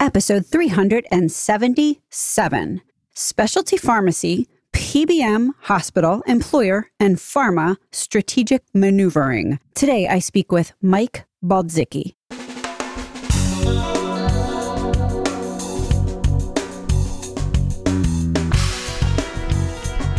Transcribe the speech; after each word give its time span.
episode 0.00 0.46
377 0.46 2.80
Specialty 3.14 3.76
Pharmacy, 3.76 4.48
PBM, 4.72 5.50
Hospital, 5.62 6.22
Employer, 6.26 6.86
and 6.98 7.16
Pharma 7.16 7.76
Strategic 7.92 8.62
Maneuvering. 8.72 9.58
Today 9.74 10.08
I 10.08 10.20
speak 10.20 10.50
with 10.50 10.72
Mike 10.80 11.26
Baldzicki. 11.44 12.14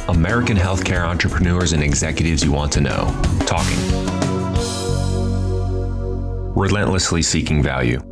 American 0.07 0.57
healthcare 0.57 1.07
entrepreneurs 1.07 1.73
and 1.73 1.81
executives 1.81 2.43
you 2.43 2.51
want 2.51 2.71
to 2.73 2.81
know. 2.81 3.07
Talking. 3.47 3.79
Relentlessly 6.53 7.23
seeking 7.23 7.63
value. 7.63 8.10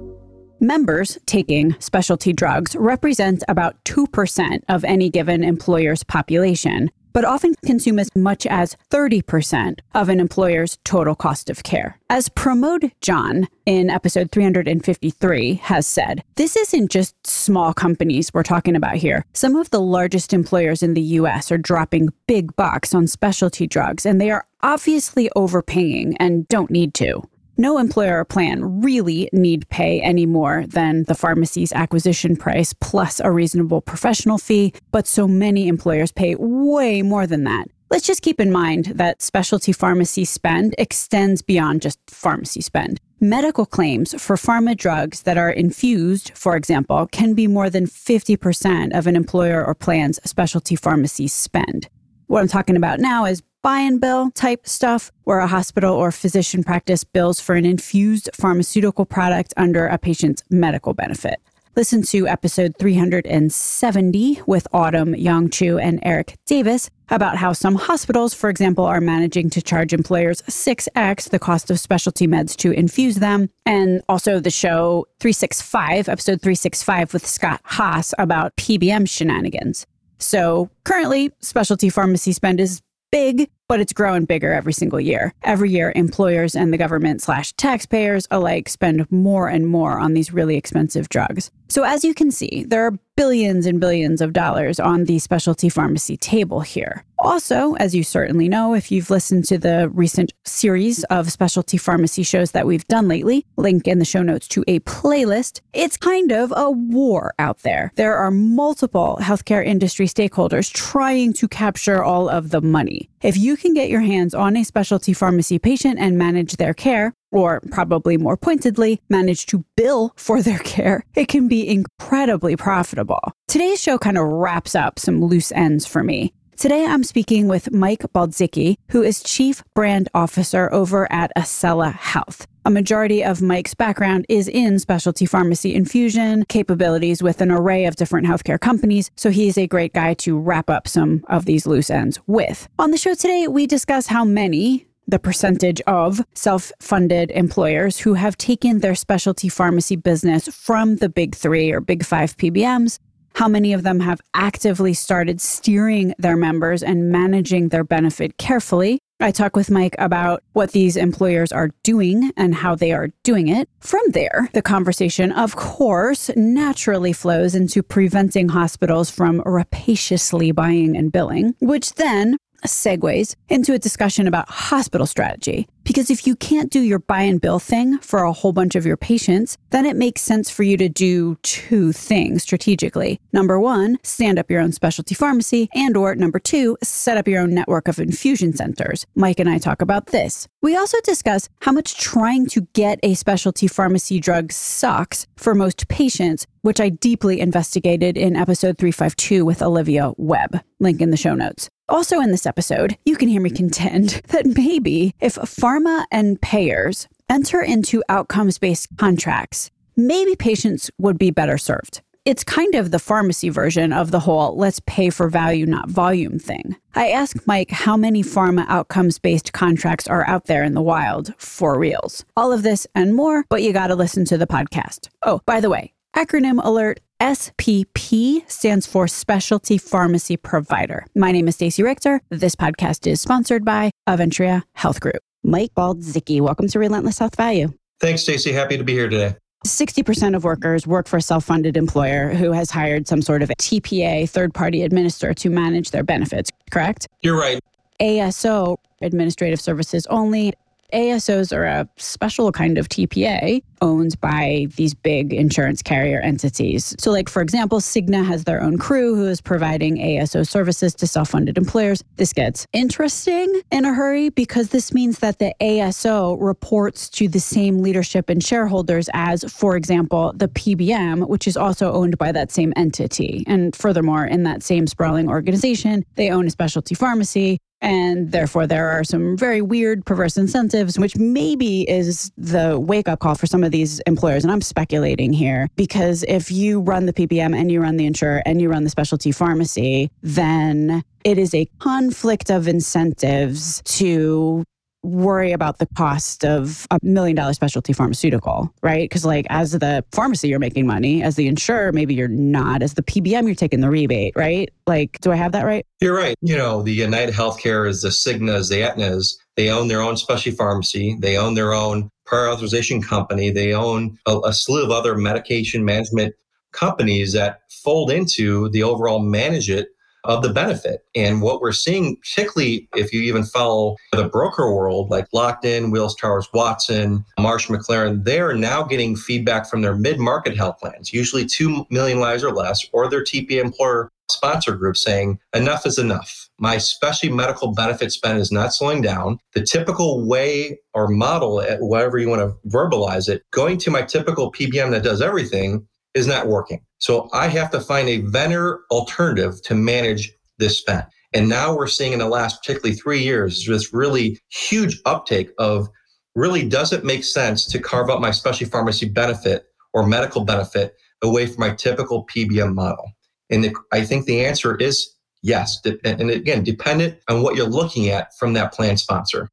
Members 0.62 1.18
taking 1.26 1.80
specialty 1.80 2.34
drugs 2.34 2.76
represent 2.76 3.44
about 3.48 3.82
2% 3.86 4.62
of 4.68 4.84
any 4.84 5.10
given 5.10 5.42
employer's 5.42 6.04
population, 6.04 6.92
but 7.14 7.24
often 7.24 7.56
consume 7.66 7.98
as 7.98 8.14
much 8.14 8.46
as 8.46 8.76
30% 8.92 9.80
of 9.96 10.10
an 10.10 10.20
employer's 10.20 10.78
total 10.84 11.16
cost 11.16 11.50
of 11.50 11.64
care. 11.64 11.98
As 12.10 12.28
Pramod 12.28 12.92
John 13.00 13.48
in 13.66 13.90
episode 13.90 14.34
353 14.34 15.54
has 15.56 15.88
said, 15.88 16.26
this 16.36 16.58
isn't 16.58 16.92
just 16.92 17.16
small 17.26 17.74
companies 17.74 18.34
we're 18.34 18.44
talking 18.44 18.76
about 18.76 18.96
here. 18.96 19.24
Some 19.32 19.56
of 19.56 19.70
the 19.70 19.80
largest 19.80 20.34
employers 20.34 20.84
in 20.84 20.94
the 20.94 21.02
US 21.02 21.54
are 21.54 21.58
dropping 21.58 22.10
big 22.28 22.54
bucks 22.58 22.94
on 22.94 23.08
specialty 23.08 23.66
drugs, 23.66 24.06
and 24.06 24.20
they 24.20 24.30
are 24.30 24.46
obviously 24.62 25.30
overpaying 25.38 26.18
and 26.18 26.50
don't 26.50 26.70
need 26.70 26.94
to 26.96 27.22
no 27.60 27.78
employer 27.78 28.20
or 28.20 28.26
plan 28.26 28.82
really 28.82 29.30
need 29.34 29.68
pay 29.70 30.02
any 30.02 30.26
more 30.26 30.66
than 30.66 31.04
the 31.04 31.14
pharmacy's 31.14 31.74
acquisition 31.74 32.36
price 32.36 32.74
plus 32.74 33.20
a 33.20 33.30
reasonable 33.30 33.82
professional 33.82 34.38
fee, 34.38 34.74
but 34.92 35.06
so 35.06 35.28
many 35.28 35.68
employers 35.68 36.12
pay 36.12 36.36
way 36.36 37.02
more 37.02 37.28
than 37.28 37.44
that. 37.44 37.68
Let's 37.92 38.08
just 38.08 38.22
keep 38.22 38.40
in 38.40 38.52
mind 38.52 38.86
that 38.96 39.22
specialty 39.22 39.72
pharmacy 39.72 40.24
spend 40.24 40.76
extends 40.78 41.42
beyond 41.42 41.82
just 41.82 42.00
pharmacy 42.08 42.62
spend. 42.62 43.00
Medical 43.20 43.66
claims 43.66 44.14
for 44.22 44.36
pharma 44.36 44.78
drugs 44.78 45.24
that 45.24 45.38
are 45.38 45.50
infused, 45.50 46.32
for 46.38 46.56
example, 46.56 47.08
can 47.08 47.34
be 47.34 47.48
more 47.48 47.70
than 47.70 47.86
50% 47.86 48.98
of 48.98 49.08
an 49.08 49.16
employer 49.16 49.66
or 49.66 49.76
plan's 49.76 50.20
specialty 50.24 50.76
pharmacy 50.76 51.28
spend. 51.28 51.90
What 52.28 52.42
I'm 52.42 52.48
talking 52.48 52.78
about 52.78 53.00
now 53.00 53.26
is 53.26 53.42
buy 53.62 53.80
and 53.80 54.00
bill 54.00 54.32
type 54.32 54.68
stuff 54.68 55.12
where 55.24 55.40
a 55.40 55.48
hospital 55.48 55.94
or 55.94 56.12
physician 56.12 56.64
practice 56.64 57.04
bills 57.04 57.40
for 57.40 57.56
an 57.56 57.66
infused 57.66 58.30
pharmaceutical 58.34 59.06
product 59.06 59.54
under 59.58 59.88
a 59.88 59.98
patient's 59.98 60.44
medical 60.50 60.94
benefit. 60.94 61.40
Listen 61.76 62.02
to 62.02 62.28
episode 62.28 62.76
370 62.80 64.42
with 64.46 64.68
Autumn 64.74 65.14
Yongchu 65.14 65.82
and 65.82 66.00
Eric 66.04 66.36
Davis 66.46 66.90
about 67.10 67.38
how 67.38 67.54
some 67.54 67.76
hospitals, 67.76 68.34
for 68.34 68.50
example, 68.50 68.86
are 68.86 69.00
managing 69.00 69.50
to 69.52 69.62
charge 69.62 69.94
employers 69.94 70.42
6x 70.42 71.30
the 71.30 71.40
cost 71.40 71.72
of 71.72 71.80
specialty 71.80 72.28
meds 72.28 72.56
to 72.58 72.72
infuse 72.72 73.16
them. 73.16 73.50
And 73.66 74.02
also 74.10 74.40
the 74.40 74.50
show 74.50 75.08
365, 75.20 76.10
episode 76.10 76.42
365 76.42 77.14
with 77.14 77.26
Scott 77.26 77.62
Haas 77.64 78.14
about 78.18 78.56
PBM 78.58 79.08
shenanigans. 79.08 79.86
So 80.18 80.70
currently, 80.84 81.32
specialty 81.40 81.90
pharmacy 81.90 82.34
spend 82.34 82.60
is 82.60 82.82
big, 83.12 83.50
but 83.68 83.80
it's 83.80 83.94
growing 83.94 84.26
bigger 84.26 84.52
every 84.52 84.74
single 84.74 85.00
year. 85.00 85.34
Every 85.44 85.70
year, 85.70 85.92
employers 85.96 86.56
and 86.56 86.74
the 86.74 86.78
government 86.78 87.22
slash 87.22 87.54
taxpayers 87.54 88.28
alike 88.32 88.70
spend 88.70 89.12
more 89.12 89.48
and 89.48 89.68
more 89.68 90.00
on 90.00 90.14
these 90.14 90.34
really 90.34 90.58
expensive 90.58 91.10
drugs. 91.10 91.52
So, 91.70 91.84
as 91.84 92.04
you 92.04 92.14
can 92.14 92.32
see, 92.32 92.66
there 92.68 92.86
are 92.86 92.98
billions 93.16 93.66
and 93.66 93.80
billions 93.80 94.22
of 94.22 94.34
dollars 94.34 94.80
on 94.80 95.04
the 95.04 95.20
specialty 95.20 95.70
pharmacy 95.70 96.16
table 96.18 96.62
here. 96.62 97.04
Also, 97.20 97.74
as 97.76 97.94
you 97.94 98.02
certainly 98.02 98.48
know, 98.48 98.74
if 98.74 98.92
you've 98.92 99.10
listened 99.10 99.44
to 99.44 99.58
the 99.58 99.90
recent 99.90 100.32
series 100.46 101.04
of 101.06 101.30
specialty 101.30 101.76
pharmacy 101.76 102.24
shows 102.24 102.52
that 102.52 102.66
we've 102.66 102.86
done 102.86 103.10
lately, 103.10 103.46
link 103.58 103.90
in 103.90 104.00
the 104.00 104.06
show 104.06 104.24
notes 104.24 104.48
to 104.48 104.64
a 104.68 104.80
playlist, 104.80 105.60
it's 105.74 105.98
kind 105.98 106.32
of 106.32 106.54
a 106.56 106.72
war 106.72 107.34
out 107.40 107.60
there. 107.60 107.92
There 107.96 108.16
are 108.16 108.32
multiple 108.32 109.18
healthcare 109.22 109.66
industry 109.66 110.08
stakeholders 110.08 110.72
trying 110.72 111.34
to 111.34 111.48
capture 111.50 112.02
all 112.02 112.30
of 112.30 112.52
the 112.52 112.62
money. 112.62 113.10
If 113.22 113.38
you 113.38 113.58
can 113.58 113.74
get 113.74 113.90
your 113.90 114.00
hands 114.00 114.34
on 114.34 114.56
a 114.56 114.64
specialty 114.64 115.12
pharmacy 115.12 115.60
patient 115.60 116.00
and 116.00 116.18
manage 116.18 116.56
their 116.56 116.74
care, 116.74 117.14
or 117.32 117.62
probably 117.72 118.18
more 118.18 118.38
pointedly, 118.38 119.02
manage 119.10 119.46
to 119.48 119.66
bill 119.76 120.14
for 120.16 120.42
their 120.42 120.60
care, 120.60 121.04
it 121.16 121.28
can 121.28 121.48
be 121.48 121.68
incredibly 121.68 122.56
profitable. 122.56 123.32
Today's 123.48 123.82
show 123.82 123.98
kind 123.98 124.18
of 124.18 124.28
wraps 124.28 124.76
up 124.76 125.00
some 125.00 125.24
loose 125.24 125.52
ends 125.52 125.86
for 125.86 126.04
me. 126.04 126.34
Today, 126.58 126.86
I'm 126.86 127.06
speaking 127.06 127.48
with 127.48 127.72
Mike 127.72 128.02
Baldzicki, 128.14 128.76
who 128.92 129.02
is 129.02 129.24
Chief 129.24 129.64
Brand 129.76 130.10
Officer 130.14 130.70
over 130.74 131.10
at 131.10 131.32
AscellaHealth. 131.38 132.46
A 132.66 132.70
majority 132.70 133.24
of 133.24 133.42
Mike's 133.42 133.74
background 133.74 134.26
is 134.28 134.50
in 134.50 134.78
specialty 134.78 135.26
pharmacy 135.26 135.74
infusion 135.74 136.44
capabilities 136.50 137.24
with 137.24 137.40
an 137.40 137.50
array 137.50 137.86
of 137.86 137.96
different 137.96 138.28
healthcare 138.28 138.60
companies, 138.60 139.10
so 139.16 139.30
he's 139.30 139.58
a 139.58 139.68
great 139.68 139.94
guy 139.94 140.14
to 140.16 140.38
wrap 140.38 140.70
up 140.70 140.86
some 140.86 141.24
of 141.30 141.46
these 141.46 141.66
loose 141.66 141.90
ends 141.90 142.20
with. 142.28 142.68
On 142.78 142.92
the 142.92 142.98
show 142.98 143.16
today, 143.16 143.48
we 143.48 143.66
discuss 143.66 144.08
how 144.08 144.26
many, 144.26 144.86
the 145.10 145.20
percentage 145.20 145.82
of 145.88 146.22
self 146.34 146.72
funded 146.80 147.32
employers 147.32 148.00
who 148.00 148.14
have 148.14 148.38
taken 148.38 148.80
their 148.80 148.96
specialty 148.96 149.50
pharmacy 149.50 149.96
business 149.96 150.48
from 150.48 150.98
the 150.98 151.10
big 151.10 151.36
three 151.36 151.72
or 151.72 151.82
big 151.82 152.06
five 152.06 152.38
PBMs 152.38 153.00
how 153.36 153.48
many 153.48 153.74
of 153.74 153.84
them 153.84 154.02
have 154.02 154.20
actively 154.34 154.94
started 154.94 155.40
steering 155.40 156.14
their 156.18 156.36
members 156.36 156.84
and 156.84 157.10
managing 157.10 157.70
their 157.70 157.84
benefit 157.84 158.38
carefully. 158.38 159.00
I 159.22 159.32
talk 159.32 159.56
with 159.56 159.70
Mike 159.70 159.96
about 160.00 160.44
what 160.54 160.72
these 160.72 160.96
employers 160.96 161.52
are 161.52 161.72
doing 161.84 162.32
and 162.38 162.56
how 162.56 162.76
they 162.76 162.94
are 162.94 163.10
doing 163.24 163.50
it. 163.50 163.70
From 163.80 164.02
there, 164.10 164.50
the 164.54 164.62
conversation, 164.62 165.32
of 165.32 165.56
course, 165.56 166.30
naturally 166.36 167.12
flows 167.12 167.54
into 167.54 167.84
preventing 167.84 168.50
hospitals 168.50 169.10
from 169.10 169.42
rapaciously 169.46 170.52
buying 170.52 170.96
and 170.96 171.12
billing, 171.12 171.56
which 171.60 171.94
then 171.96 172.38
segues 172.66 173.36
into 173.50 173.74
a 173.74 173.80
discussion 173.80 174.28
about 174.28 174.50
hospital 174.50 175.08
strategy. 175.08 175.68
Because 175.90 176.12
if 176.12 176.28
you 176.28 176.36
can't 176.36 176.70
do 176.70 176.82
your 176.82 177.00
buy 177.00 177.24
and 177.24 177.42
bill 177.42 177.58
thing 177.58 177.98
for 177.98 178.20
a 178.20 178.32
whole 178.32 178.54
bunch 178.54 178.76
of 178.76 178.86
your 178.86 178.96
patients, 178.96 179.58
then 179.72 179.88
it 179.88 179.96
makes 179.96 180.22
sense 180.22 180.48
for 180.48 180.62
you 180.62 180.78
to 180.78 180.88
do 180.88 181.36
two 181.42 181.94
things 181.94 182.44
strategically. 182.44 183.20
Number 183.34 183.60
one, 183.60 183.98
stand 184.04 184.38
up 184.38 184.52
your 184.52 184.62
own 184.62 184.72
specialty 184.72 185.16
pharmacy, 185.16 185.68
and 185.74 185.98
or 185.98 186.14
number 186.14 186.38
two, 186.38 186.78
set 186.84 187.18
up 187.18 187.28
your 187.28 187.42
own 187.42 187.56
network 187.56 187.88
of 187.88 187.98
infusion 187.98 188.54
centers. 188.54 189.08
Mike 189.16 189.40
and 189.40 189.50
I 189.50 189.58
talk 189.58 189.82
about 189.82 190.06
this. 190.12 190.48
We 190.62 190.78
also 190.78 191.00
discuss 191.04 191.50
how 191.62 191.72
much 191.72 191.98
trying 191.98 192.46
to 192.50 192.68
get 192.74 193.00
a 193.02 193.16
specialty 193.16 193.68
pharmacy 193.68 194.20
drug 194.20 194.52
sucks 194.52 195.26
for 195.38 195.56
most 195.56 195.88
patients, 195.88 196.46
which 196.62 196.80
I 196.80 196.90
deeply 196.90 197.40
investigated 197.40 198.16
in 198.16 198.36
episode 198.36 198.78
352 198.78 199.44
with 199.44 199.64
Olivia 199.64 200.12
Webb. 200.18 200.60
Link 200.80 201.02
in 201.02 201.10
the 201.10 201.18
show 201.18 201.34
notes. 201.34 201.68
Also, 201.90 202.20
in 202.20 202.30
this 202.30 202.46
episode, 202.46 202.96
you 203.04 203.18
can 203.18 203.28
hear 203.30 203.42
me 203.42 203.50
contend 203.50 204.10
that 204.28 204.46
maybe 204.46 205.16
if 205.20 205.34
pharma 205.80 206.06
and 206.12 206.42
payers 206.42 207.08
enter 207.30 207.62
into 207.62 208.04
outcomes 208.10 208.58
based 208.58 208.88
contracts, 208.98 209.72
maybe 209.96 210.36
patients 210.36 210.90
would 210.98 211.18
be 211.18 211.32
better 211.32 211.58
served. 211.58 212.02
It's 212.26 212.44
kind 212.44 212.76
of 212.76 212.92
the 212.92 213.00
pharmacy 213.00 213.50
version 213.50 213.94
of 213.94 214.12
the 214.12 214.20
whole 214.20 214.56
let's 214.58 214.82
pay 214.86 215.10
for 215.10 215.30
value, 215.30 215.66
not 215.66 215.90
volume 215.90 216.38
thing. 216.38 216.76
I 216.96 217.10
asked 217.10 217.48
Mike 217.48 217.72
how 217.72 217.96
many 217.96 218.24
pharma 218.24 218.66
outcomes 218.68 219.20
based 219.20 219.54
contracts 219.54 220.08
are 220.08 220.28
out 220.28 220.46
there 220.46 220.64
in 220.64 220.74
the 220.74 220.82
wild 220.82 221.34
for 221.38 221.80
reals. 221.80 222.26
All 222.36 222.52
of 222.52 222.64
this 222.64 222.86
and 222.94 223.16
more, 223.16 223.46
but 223.50 223.64
you 223.64 223.72
got 223.74 223.88
to 223.88 223.96
listen 223.96 224.26
to 224.26 224.38
the 224.38 224.48
podcast. 224.48 225.08
Oh, 225.24 225.42
by 225.46 225.60
the 225.60 225.70
way, 225.70 225.94
acronym 226.16 226.64
alert 226.64 227.00
SPP 227.22 228.50
stands 228.50 228.86
for 228.86 229.08
Specialty 229.08 229.78
Pharmacy 229.78 230.38
Provider. 230.38 231.06
My 231.16 231.32
name 231.32 231.48
is 231.48 231.56
Stacey 231.56 231.84
Richter. 231.84 232.22
This 232.30 232.56
podcast 232.56 233.08
is 233.08 233.22
sponsored 233.22 233.66
by 233.66 233.92
Aventria 234.08 234.64
Health 234.74 235.00
Group. 235.00 235.22
Mike 235.44 235.74
Baldzicki, 235.74 236.42
welcome 236.42 236.68
to 236.68 236.80
Relentless 236.80 237.18
Health 237.18 237.36
Value. 237.36 237.72
Thanks, 238.02 238.24
Stacey. 238.24 238.52
Happy 238.52 238.78
to 238.78 238.84
be 238.84 238.94
here 238.94 239.08
today. 239.08 239.36
60% 239.66 240.36
of 240.36 240.44
workers 240.44 240.86
work 240.86 241.08
for 241.08 241.18
a 241.18 241.22
self 241.22 241.46
funded 241.46 241.78
employer 241.78 242.30
who 242.30 242.52
has 242.52 242.70
hired 242.70 243.08
some 243.08 243.22
sort 243.22 243.42
of 243.42 243.50
TPA, 243.50 244.30
third 244.30 244.54
party 244.54 244.84
administrator, 244.84 245.34
to 245.34 245.50
manage 245.50 245.92
their 245.92 246.04
benefits, 246.04 246.52
correct? 246.72 247.08
You're 247.22 247.40
right. 247.40 247.60
ASO, 248.02 248.78
administrative 249.02 249.60
services 249.60 250.06
only, 250.08 250.54
ASOs 250.94 251.56
are 251.56 251.66
a 251.66 251.88
special 251.98 252.52
kind 252.52 252.78
of 252.78 252.90
TPA 252.90 253.62
owned 253.82 254.20
by 254.20 254.68
these 254.76 254.94
big 254.94 255.34
insurance 255.34 255.82
carrier 255.82 256.20
entities. 256.20 256.96
So, 257.00 257.12
like, 257.12 257.30
for 257.30 257.42
example, 257.42 257.80
Cigna 257.80 258.26
has 258.26 258.44
their 258.44 258.62
own 258.62 258.78
crew 258.78 259.16
who 259.16 259.28
is 259.28 259.42
providing 259.42 259.98
ASO 259.98 260.48
services 260.48 260.94
to 260.96 261.08
self 261.08 261.30
funded 261.30 261.58
employers. 261.58 262.04
This 262.16 262.34
gets 262.34 262.66
interesting 262.74 263.62
in 263.72 263.86
a 263.86 263.94
hurry 263.94 264.30
because 264.30 264.70
this 264.70 264.94
means 264.94 265.20
that 265.20 265.40
the 265.40 265.54
ASO 265.62 266.38
reports 266.40 267.10
to 267.12 267.28
the 267.28 267.40
same 267.40 267.82
leadership 267.82 268.30
and 268.30 268.44
shareholders 268.44 269.10
as, 269.14 269.44
for 269.52 269.76
example, 269.76 270.34
the 270.36 270.48
PBM, 270.48 271.28
which 271.28 271.48
is 271.48 271.58
also 271.58 271.92
owned 271.92 272.18
by 272.18 272.32
that 272.32 272.52
same 272.52 272.74
entity. 272.76 273.44
And 273.48 273.76
furthermore, 273.76 274.26
in 274.26 274.44
that 274.44 274.64
same 274.64 274.88
sprawling 274.88 275.30
organization, 275.30 276.06
they 276.16 276.30
own 276.30 276.48
a 276.48 276.50
specialty 276.50 276.96
pharmacy. 276.96 277.60
And 277.82 278.32
therefore, 278.32 278.68
there 278.68 278.90
are 278.90 279.04
some 279.04 279.38
very 279.38 279.62
weird, 279.62 280.06
perverse 280.06 280.38
incentives, 280.38 281.00
which 281.00 281.16
maybe 281.16 281.90
is 281.90 282.32
the 282.38 282.80
wake 282.80 283.08
up 283.08 283.20
call 283.20 283.36
for 283.36 283.48
some 283.48 283.64
of 283.64 283.72
these 283.72 284.00
employers. 284.02 284.44
And 284.44 284.52
I'm 284.52 284.62
speculating 284.62 285.32
here 285.32 285.70
because 285.76 286.24
if 286.28 286.52
you 286.52 286.82
run 286.82 287.06
the 287.06 287.14
PBM 287.14 287.56
and 287.56 287.72
you 287.72 287.82
run 287.82 287.98
the 287.98 288.06
insurer 288.06 288.42
and 288.46 288.62
you 288.62 288.70
run 288.70 288.84
the 288.84 288.90
specialty 288.90 289.32
pharmacy, 289.32 290.12
then 290.22 291.04
it 291.24 291.38
is 291.38 291.54
a 291.54 291.66
conflict 291.80 292.50
of 292.50 292.68
incentives 292.68 293.82
to 293.86 294.64
worry 295.04 295.52
about 295.52 295.80
the 295.80 295.88
cost 295.96 296.44
of 296.44 296.88
a 296.92 297.00
million 297.04 297.36
dollar 297.36 297.54
specialty 297.54 297.94
pharmaceutical, 297.94 298.74
right? 298.82 299.10
Because, 299.10 299.26
like, 299.26 299.46
as 299.50 299.72
the 299.72 300.04
pharmacy, 300.12 300.48
you're 300.48 300.60
making 300.60 300.86
money. 300.86 301.24
As 301.24 301.36
the 301.36 301.48
insurer, 301.48 301.92
maybe 301.92 302.14
you're 302.14 302.28
not. 302.28 302.82
As 302.82 302.96
the 302.96 303.04
PBM, 303.04 303.46
you're 303.46 303.56
taking 303.56 303.82
the 303.82 303.90
rebate, 303.90 304.34
right? 304.36 304.70
Like, 304.88 305.20
do 305.22 305.32
I 305.32 305.36
have 305.36 305.52
that 305.54 305.64
right? 305.66 305.86
You're 306.02 306.16
right. 306.16 306.36
You 306.42 306.58
know, 306.58 306.82
the 306.82 306.94
United 306.94 307.34
Healthcare 307.34 307.88
is 307.88 308.02
the 308.02 308.10
Cignas, 308.10 308.70
the 308.70 308.82
Aetnas. 308.82 309.36
They 309.56 309.70
own 309.70 309.88
their 309.88 310.02
own 310.02 310.18
specialty 310.18 310.56
pharmacy. 310.56 311.18
They 311.20 311.38
own 311.38 311.54
their 311.54 311.74
own 311.74 312.10
prior 312.26 312.50
authorization 312.50 313.02
company. 313.02 313.50
They 313.50 313.74
own 313.74 314.18
a, 314.26 314.40
a 314.46 314.54
slew 314.54 314.84
of 314.84 314.92
other 314.92 315.16
medication 315.16 315.84
management 315.84 316.36
companies 316.72 317.34
that 317.34 317.62
fold 317.84 318.12
into 318.12 318.70
the 318.70 318.84
overall 318.84 319.20
manage 319.20 319.70
it 319.70 319.90
of 320.24 320.44
the 320.44 320.54
benefit. 320.54 321.06
And 321.16 321.42
what 321.42 321.62
we're 321.62 321.72
seeing, 321.72 322.18
particularly 322.18 322.88
if 322.96 323.14
you 323.14 323.22
even 323.22 323.44
follow 323.44 323.96
the 324.12 324.28
broker 324.28 324.74
world, 324.74 325.10
like 325.10 325.30
Lockton, 325.32 325.92
Willis 325.92 326.16
Towers 326.16 326.48
Watson, 326.54 327.26
Marsh 327.40 327.68
McLennan, 327.68 328.24
they're 328.24 328.54
now 328.54 328.84
getting 328.84 329.16
feedback 329.16 329.70
from 329.70 329.82
their 329.82 329.96
mid 329.96 330.20
market 330.20 330.58
health 330.58 330.78
plans, 330.80 331.14
usually 331.14 331.46
2 331.46 331.86
million 331.90 332.20
lives 332.20 332.44
or 332.44 332.52
less, 332.52 332.86
or 332.92 333.10
their 333.10 333.24
TPA 333.24 333.64
employer 333.64 334.12
sponsor 334.30 334.76
group 334.76 334.96
saying, 334.96 335.40
enough 335.54 335.86
is 335.86 335.98
enough. 335.98 336.50
My 336.60 336.78
specialty 336.78 337.34
medical 337.34 337.74
benefit 337.74 338.12
spend 338.12 338.40
is 338.40 338.52
not 338.52 338.74
slowing 338.74 339.02
down. 339.02 339.40
The 339.54 339.64
typical 339.64 340.28
way 340.28 340.80
or 340.94 341.08
model, 341.08 341.62
at 341.62 341.82
whatever 341.82 342.18
you 342.18 342.30
want 342.30 342.42
to 342.42 342.70
verbalize 342.70 343.30
it, 343.30 343.44
going 343.52 343.78
to 343.80 343.92
my 343.92 344.02
typical 344.02 344.52
PBM 344.52 344.92
that 344.92 345.04
does 345.04 345.22
everything 345.22 345.88
is 346.14 346.28
not 346.28 346.48
working. 346.48 346.82
So 346.98 347.30
I 347.34 347.48
have 347.48 347.72
to 347.72 347.80
find 347.80 348.10
a 348.10 348.22
vendor 348.22 348.82
alternative 348.92 349.62
to 349.64 349.76
manage 349.76 350.32
this 350.58 350.78
spend. 350.78 351.06
And 351.34 351.48
now 351.48 351.76
we're 351.76 351.88
seeing 351.88 352.14
in 352.14 352.20
the 352.20 352.28
last 352.28 352.62
particularly 352.62 352.96
three 352.96 353.22
years 353.22 353.66
this 353.66 353.94
really 353.94 354.40
huge 354.50 355.00
uptake 355.06 355.52
of 355.60 355.88
really 356.36 356.68
does 356.68 356.92
it 356.92 357.06
make 357.06 357.24
sense 357.24 357.68
to 357.68 357.80
carve 357.80 358.10
out 358.10 358.22
my 358.22 358.32
specialty 358.32 358.70
pharmacy 358.70 359.08
benefit 359.08 359.66
or 359.94 360.06
medical 360.06 360.44
benefit 360.44 360.96
away 361.22 361.46
from 361.46 361.60
my 361.60 361.72
typical 361.72 362.26
PBM 362.26 362.74
model? 362.74 363.12
And 363.50 363.64
the, 363.64 363.76
I 363.92 364.04
think 364.04 364.26
the 364.26 364.44
answer 364.46 364.76
is 364.76 365.16
yes. 365.44 365.80
And 366.04 366.30
again, 366.30 366.64
dependent 366.64 367.20
on 367.30 367.44
what 367.44 367.56
you're 367.56 367.68
looking 367.68 368.10
at 368.10 368.36
from 368.38 368.54
that 368.54 368.74
plan 368.74 368.98
sponsor. 368.98 369.50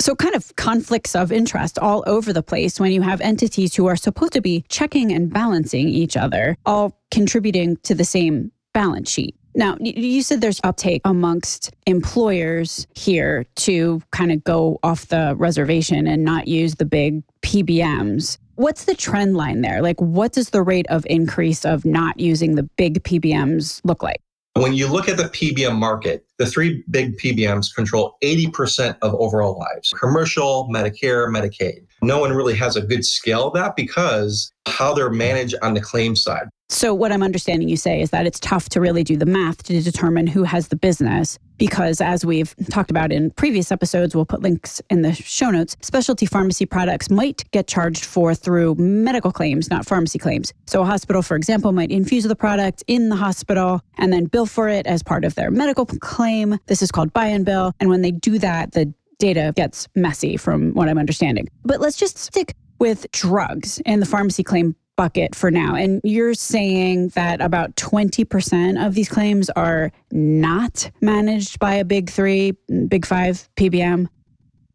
So, 0.00 0.14
kind 0.14 0.34
of 0.34 0.54
conflicts 0.56 1.16
of 1.16 1.32
interest 1.32 1.78
all 1.78 2.04
over 2.06 2.32
the 2.32 2.42
place 2.42 2.78
when 2.78 2.92
you 2.92 3.02
have 3.02 3.20
entities 3.20 3.74
who 3.74 3.86
are 3.86 3.96
supposed 3.96 4.34
to 4.34 4.40
be 4.40 4.64
checking 4.68 5.12
and 5.12 5.32
balancing 5.32 5.88
each 5.88 6.16
other, 6.16 6.56
all 6.66 6.98
contributing 7.10 7.76
to 7.78 7.94
the 7.94 8.04
same 8.04 8.52
balance 8.72 9.10
sheet. 9.10 9.34
Now, 9.54 9.78
you 9.80 10.20
said 10.20 10.42
there's 10.42 10.60
uptake 10.64 11.00
amongst 11.06 11.74
employers 11.86 12.86
here 12.94 13.46
to 13.56 14.02
kind 14.12 14.30
of 14.30 14.44
go 14.44 14.78
off 14.82 15.08
the 15.08 15.34
reservation 15.34 16.06
and 16.06 16.22
not 16.22 16.46
use 16.46 16.74
the 16.74 16.84
big 16.84 17.22
PBMs. 17.40 18.36
What's 18.56 18.84
the 18.84 18.94
trend 18.94 19.34
line 19.34 19.62
there? 19.62 19.80
Like, 19.80 19.98
what 19.98 20.32
does 20.32 20.50
the 20.50 20.62
rate 20.62 20.86
of 20.88 21.06
increase 21.08 21.64
of 21.64 21.86
not 21.86 22.20
using 22.20 22.56
the 22.56 22.64
big 22.64 23.02
PBMs 23.02 23.80
look 23.82 24.02
like? 24.02 24.20
When 24.56 24.72
you 24.72 24.86
look 24.86 25.06
at 25.06 25.18
the 25.18 25.24
PBM 25.24 25.76
market, 25.76 26.24
the 26.38 26.46
three 26.46 26.82
big 26.90 27.18
PBMs 27.18 27.74
control 27.74 28.16
80% 28.22 28.96
of 29.02 29.14
overall 29.14 29.58
lives 29.58 29.90
commercial, 29.90 30.66
Medicare, 30.70 31.28
Medicaid. 31.28 31.84
No 32.00 32.20
one 32.20 32.32
really 32.32 32.54
has 32.54 32.74
a 32.74 32.80
good 32.80 33.04
scale 33.04 33.48
of 33.48 33.54
that 33.54 33.76
because 33.76 34.50
how 34.66 34.94
they're 34.94 35.10
managed 35.10 35.56
on 35.60 35.74
the 35.74 35.80
claim 35.82 36.16
side. 36.16 36.48
So, 36.68 36.92
what 36.92 37.12
I'm 37.12 37.22
understanding 37.22 37.68
you 37.68 37.76
say 37.76 38.00
is 38.00 38.10
that 38.10 38.26
it's 38.26 38.40
tough 38.40 38.68
to 38.70 38.80
really 38.80 39.04
do 39.04 39.16
the 39.16 39.24
math 39.24 39.62
to 39.64 39.80
determine 39.80 40.26
who 40.26 40.42
has 40.42 40.66
the 40.66 40.74
business 40.74 41.38
because, 41.58 42.00
as 42.00 42.24
we've 42.24 42.56
talked 42.70 42.90
about 42.90 43.12
in 43.12 43.30
previous 43.30 43.70
episodes, 43.70 44.16
we'll 44.16 44.26
put 44.26 44.42
links 44.42 44.82
in 44.90 45.02
the 45.02 45.12
show 45.12 45.50
notes. 45.50 45.76
Specialty 45.80 46.26
pharmacy 46.26 46.66
products 46.66 47.08
might 47.08 47.48
get 47.52 47.68
charged 47.68 48.04
for 48.04 48.34
through 48.34 48.74
medical 48.74 49.30
claims, 49.30 49.70
not 49.70 49.86
pharmacy 49.86 50.18
claims. 50.18 50.52
So, 50.66 50.82
a 50.82 50.84
hospital, 50.84 51.22
for 51.22 51.36
example, 51.36 51.70
might 51.70 51.92
infuse 51.92 52.24
the 52.24 52.34
product 52.34 52.82
in 52.88 53.10
the 53.10 53.16
hospital 53.16 53.80
and 53.96 54.12
then 54.12 54.24
bill 54.24 54.46
for 54.46 54.68
it 54.68 54.88
as 54.88 55.04
part 55.04 55.24
of 55.24 55.36
their 55.36 55.52
medical 55.52 55.86
claim. 55.86 56.58
This 56.66 56.82
is 56.82 56.90
called 56.90 57.12
buy 57.12 57.26
and 57.26 57.44
bill. 57.44 57.74
And 57.78 57.90
when 57.90 58.02
they 58.02 58.10
do 58.10 58.40
that, 58.40 58.72
the 58.72 58.92
data 59.20 59.52
gets 59.54 59.86
messy 59.94 60.36
from 60.36 60.72
what 60.72 60.88
I'm 60.88 60.98
understanding. 60.98 61.48
But 61.64 61.80
let's 61.80 61.96
just 61.96 62.18
stick 62.18 62.56
with 62.80 63.10
drugs 63.12 63.80
and 63.86 64.02
the 64.02 64.06
pharmacy 64.06 64.42
claim 64.42 64.74
bucket 64.96 65.34
for 65.34 65.50
now. 65.50 65.74
And 65.74 66.00
you're 66.02 66.34
saying 66.34 67.08
that 67.10 67.40
about 67.40 67.76
20% 67.76 68.84
of 68.84 68.94
these 68.94 69.08
claims 69.08 69.50
are 69.50 69.92
not 70.10 70.90
managed 71.00 71.58
by 71.58 71.74
a 71.74 71.84
big 71.84 72.10
three, 72.10 72.52
big 72.88 73.06
five 73.06 73.48
PBM. 73.56 74.08